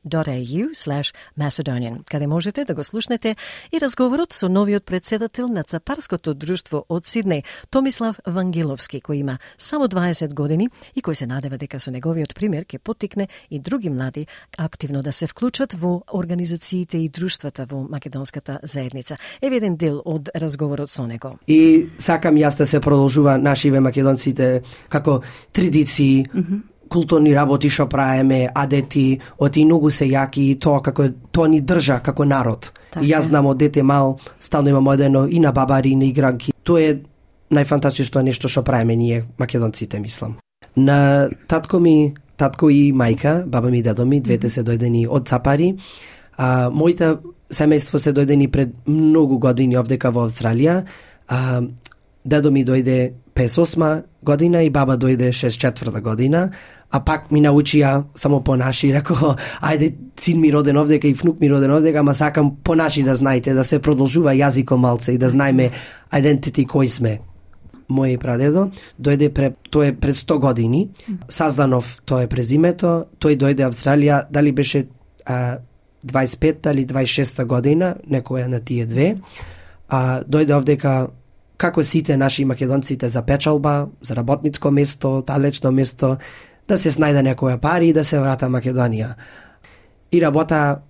[1.37, 3.35] macedonian, каде можете да го слушнете
[3.71, 9.87] и разговорот со новиот председател на Цапарското друштво од Сиднеј, Томислав Вангиловски, кој има само
[9.87, 14.27] 20 години и кој се надева дека со неговиот пример ќе потикне и други млади
[14.57, 19.17] активно да се вклучат во организациите и друштвата во македонската заедница.
[19.41, 21.37] Еве еден дел од разговорот со него.
[21.47, 27.87] И сакам јас да се продолжува нашиве македонците како традиции, mm -hmm културни работи што
[27.89, 32.71] правиме, адети, оти многу се јаки и тоа како тоа ни држа како народ.
[32.91, 33.05] Така.
[33.05, 36.53] И јас знам од дете мал, стално имам одено и на бабари и на игранки.
[36.63, 36.99] Тоа е
[37.51, 40.37] најфантастично нешто што правиме ние македонците, мислам.
[40.77, 45.25] На татко ми, татко и мајка, баба ми и дадо ми, двете се дојдени од
[45.25, 45.73] Цапари.
[46.37, 47.15] А, моите
[47.49, 50.83] семејство се дојдени пред многу години овдека во Австралија.
[51.27, 51.61] А,
[52.25, 56.51] дедо ми дојде 58 година и баба дојде 64 година,
[56.91, 61.39] а пак ми научија само по наши, рако, ајде, син ми роден овдека и внук
[61.39, 65.17] ми роден овдека, ама сакам по наши да знаете, да се продолжува јазиком малце и
[65.17, 65.71] да знаеме
[66.13, 67.17] identity кој сме
[67.89, 68.69] мој прадедо,
[68.99, 70.89] дојде пре, тој е пред 100 години,
[71.29, 74.87] Сазданов тоа е презимето, тој дојде Австралија, дали беше
[75.25, 75.59] а,
[76.03, 79.15] 25 или 26 година, некоја на тие две,
[79.87, 81.07] а, дојде овдека
[81.57, 86.17] како сите наши македонците за печалба, за работницко место, далечно место,
[86.67, 89.15] да се снајде некоја пари и да се врата Македонија.
[90.11, 90.81] И работа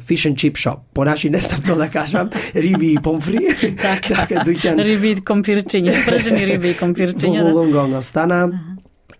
[0.00, 0.78] fish and chip shop.
[0.94, 3.38] По наши не знам тоа да кажам, риби и помфри.
[3.60, 4.82] така, така дуќан.
[4.82, 7.42] Риби и компирчиња, пржени риби и компирчиња.
[7.42, 8.48] Во Волонгонг остана.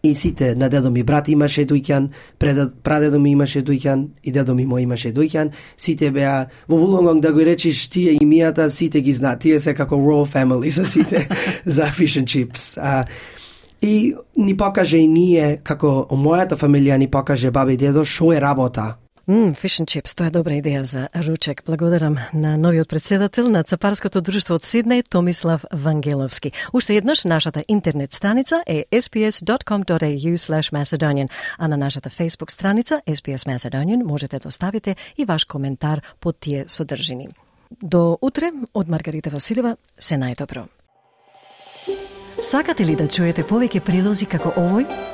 [0.04, 4.66] И сите, на дедо ми брат имаше дуќан, прадедо ми имаше дуќан и дедо ми
[4.68, 5.50] мој имаше дуќан.
[5.76, 9.40] Сите беа во Вулонгонг да го речиш тие имијата, сите ги знаат.
[9.40, 11.28] Тие се како royal family за сите
[11.64, 12.76] за fish and chips.
[12.76, 13.06] А,
[13.80, 18.40] и ни покаже и ние, како мојата фамилија ни покаже баба и дедо, шо е
[18.40, 18.96] работа
[19.26, 21.62] Мм, фишн чипс, тоа е добра идеја за ручек.
[21.64, 26.52] Благодарам на новиот председател на Цапарското друштво од Сиднеј, Томислав Вангеловски.
[26.72, 33.48] Уште еднаш, нашата интернет страница е sps.com.au slash Macedonian, а на нашата Facebook страница SPS
[33.48, 37.28] Macedonian можете да оставите и ваш коментар под тие содржини.
[37.82, 40.68] До утре, од Маргарита Василева, се најдобро.
[42.42, 45.13] Сакате ли да чуете повеќе прилози како овој?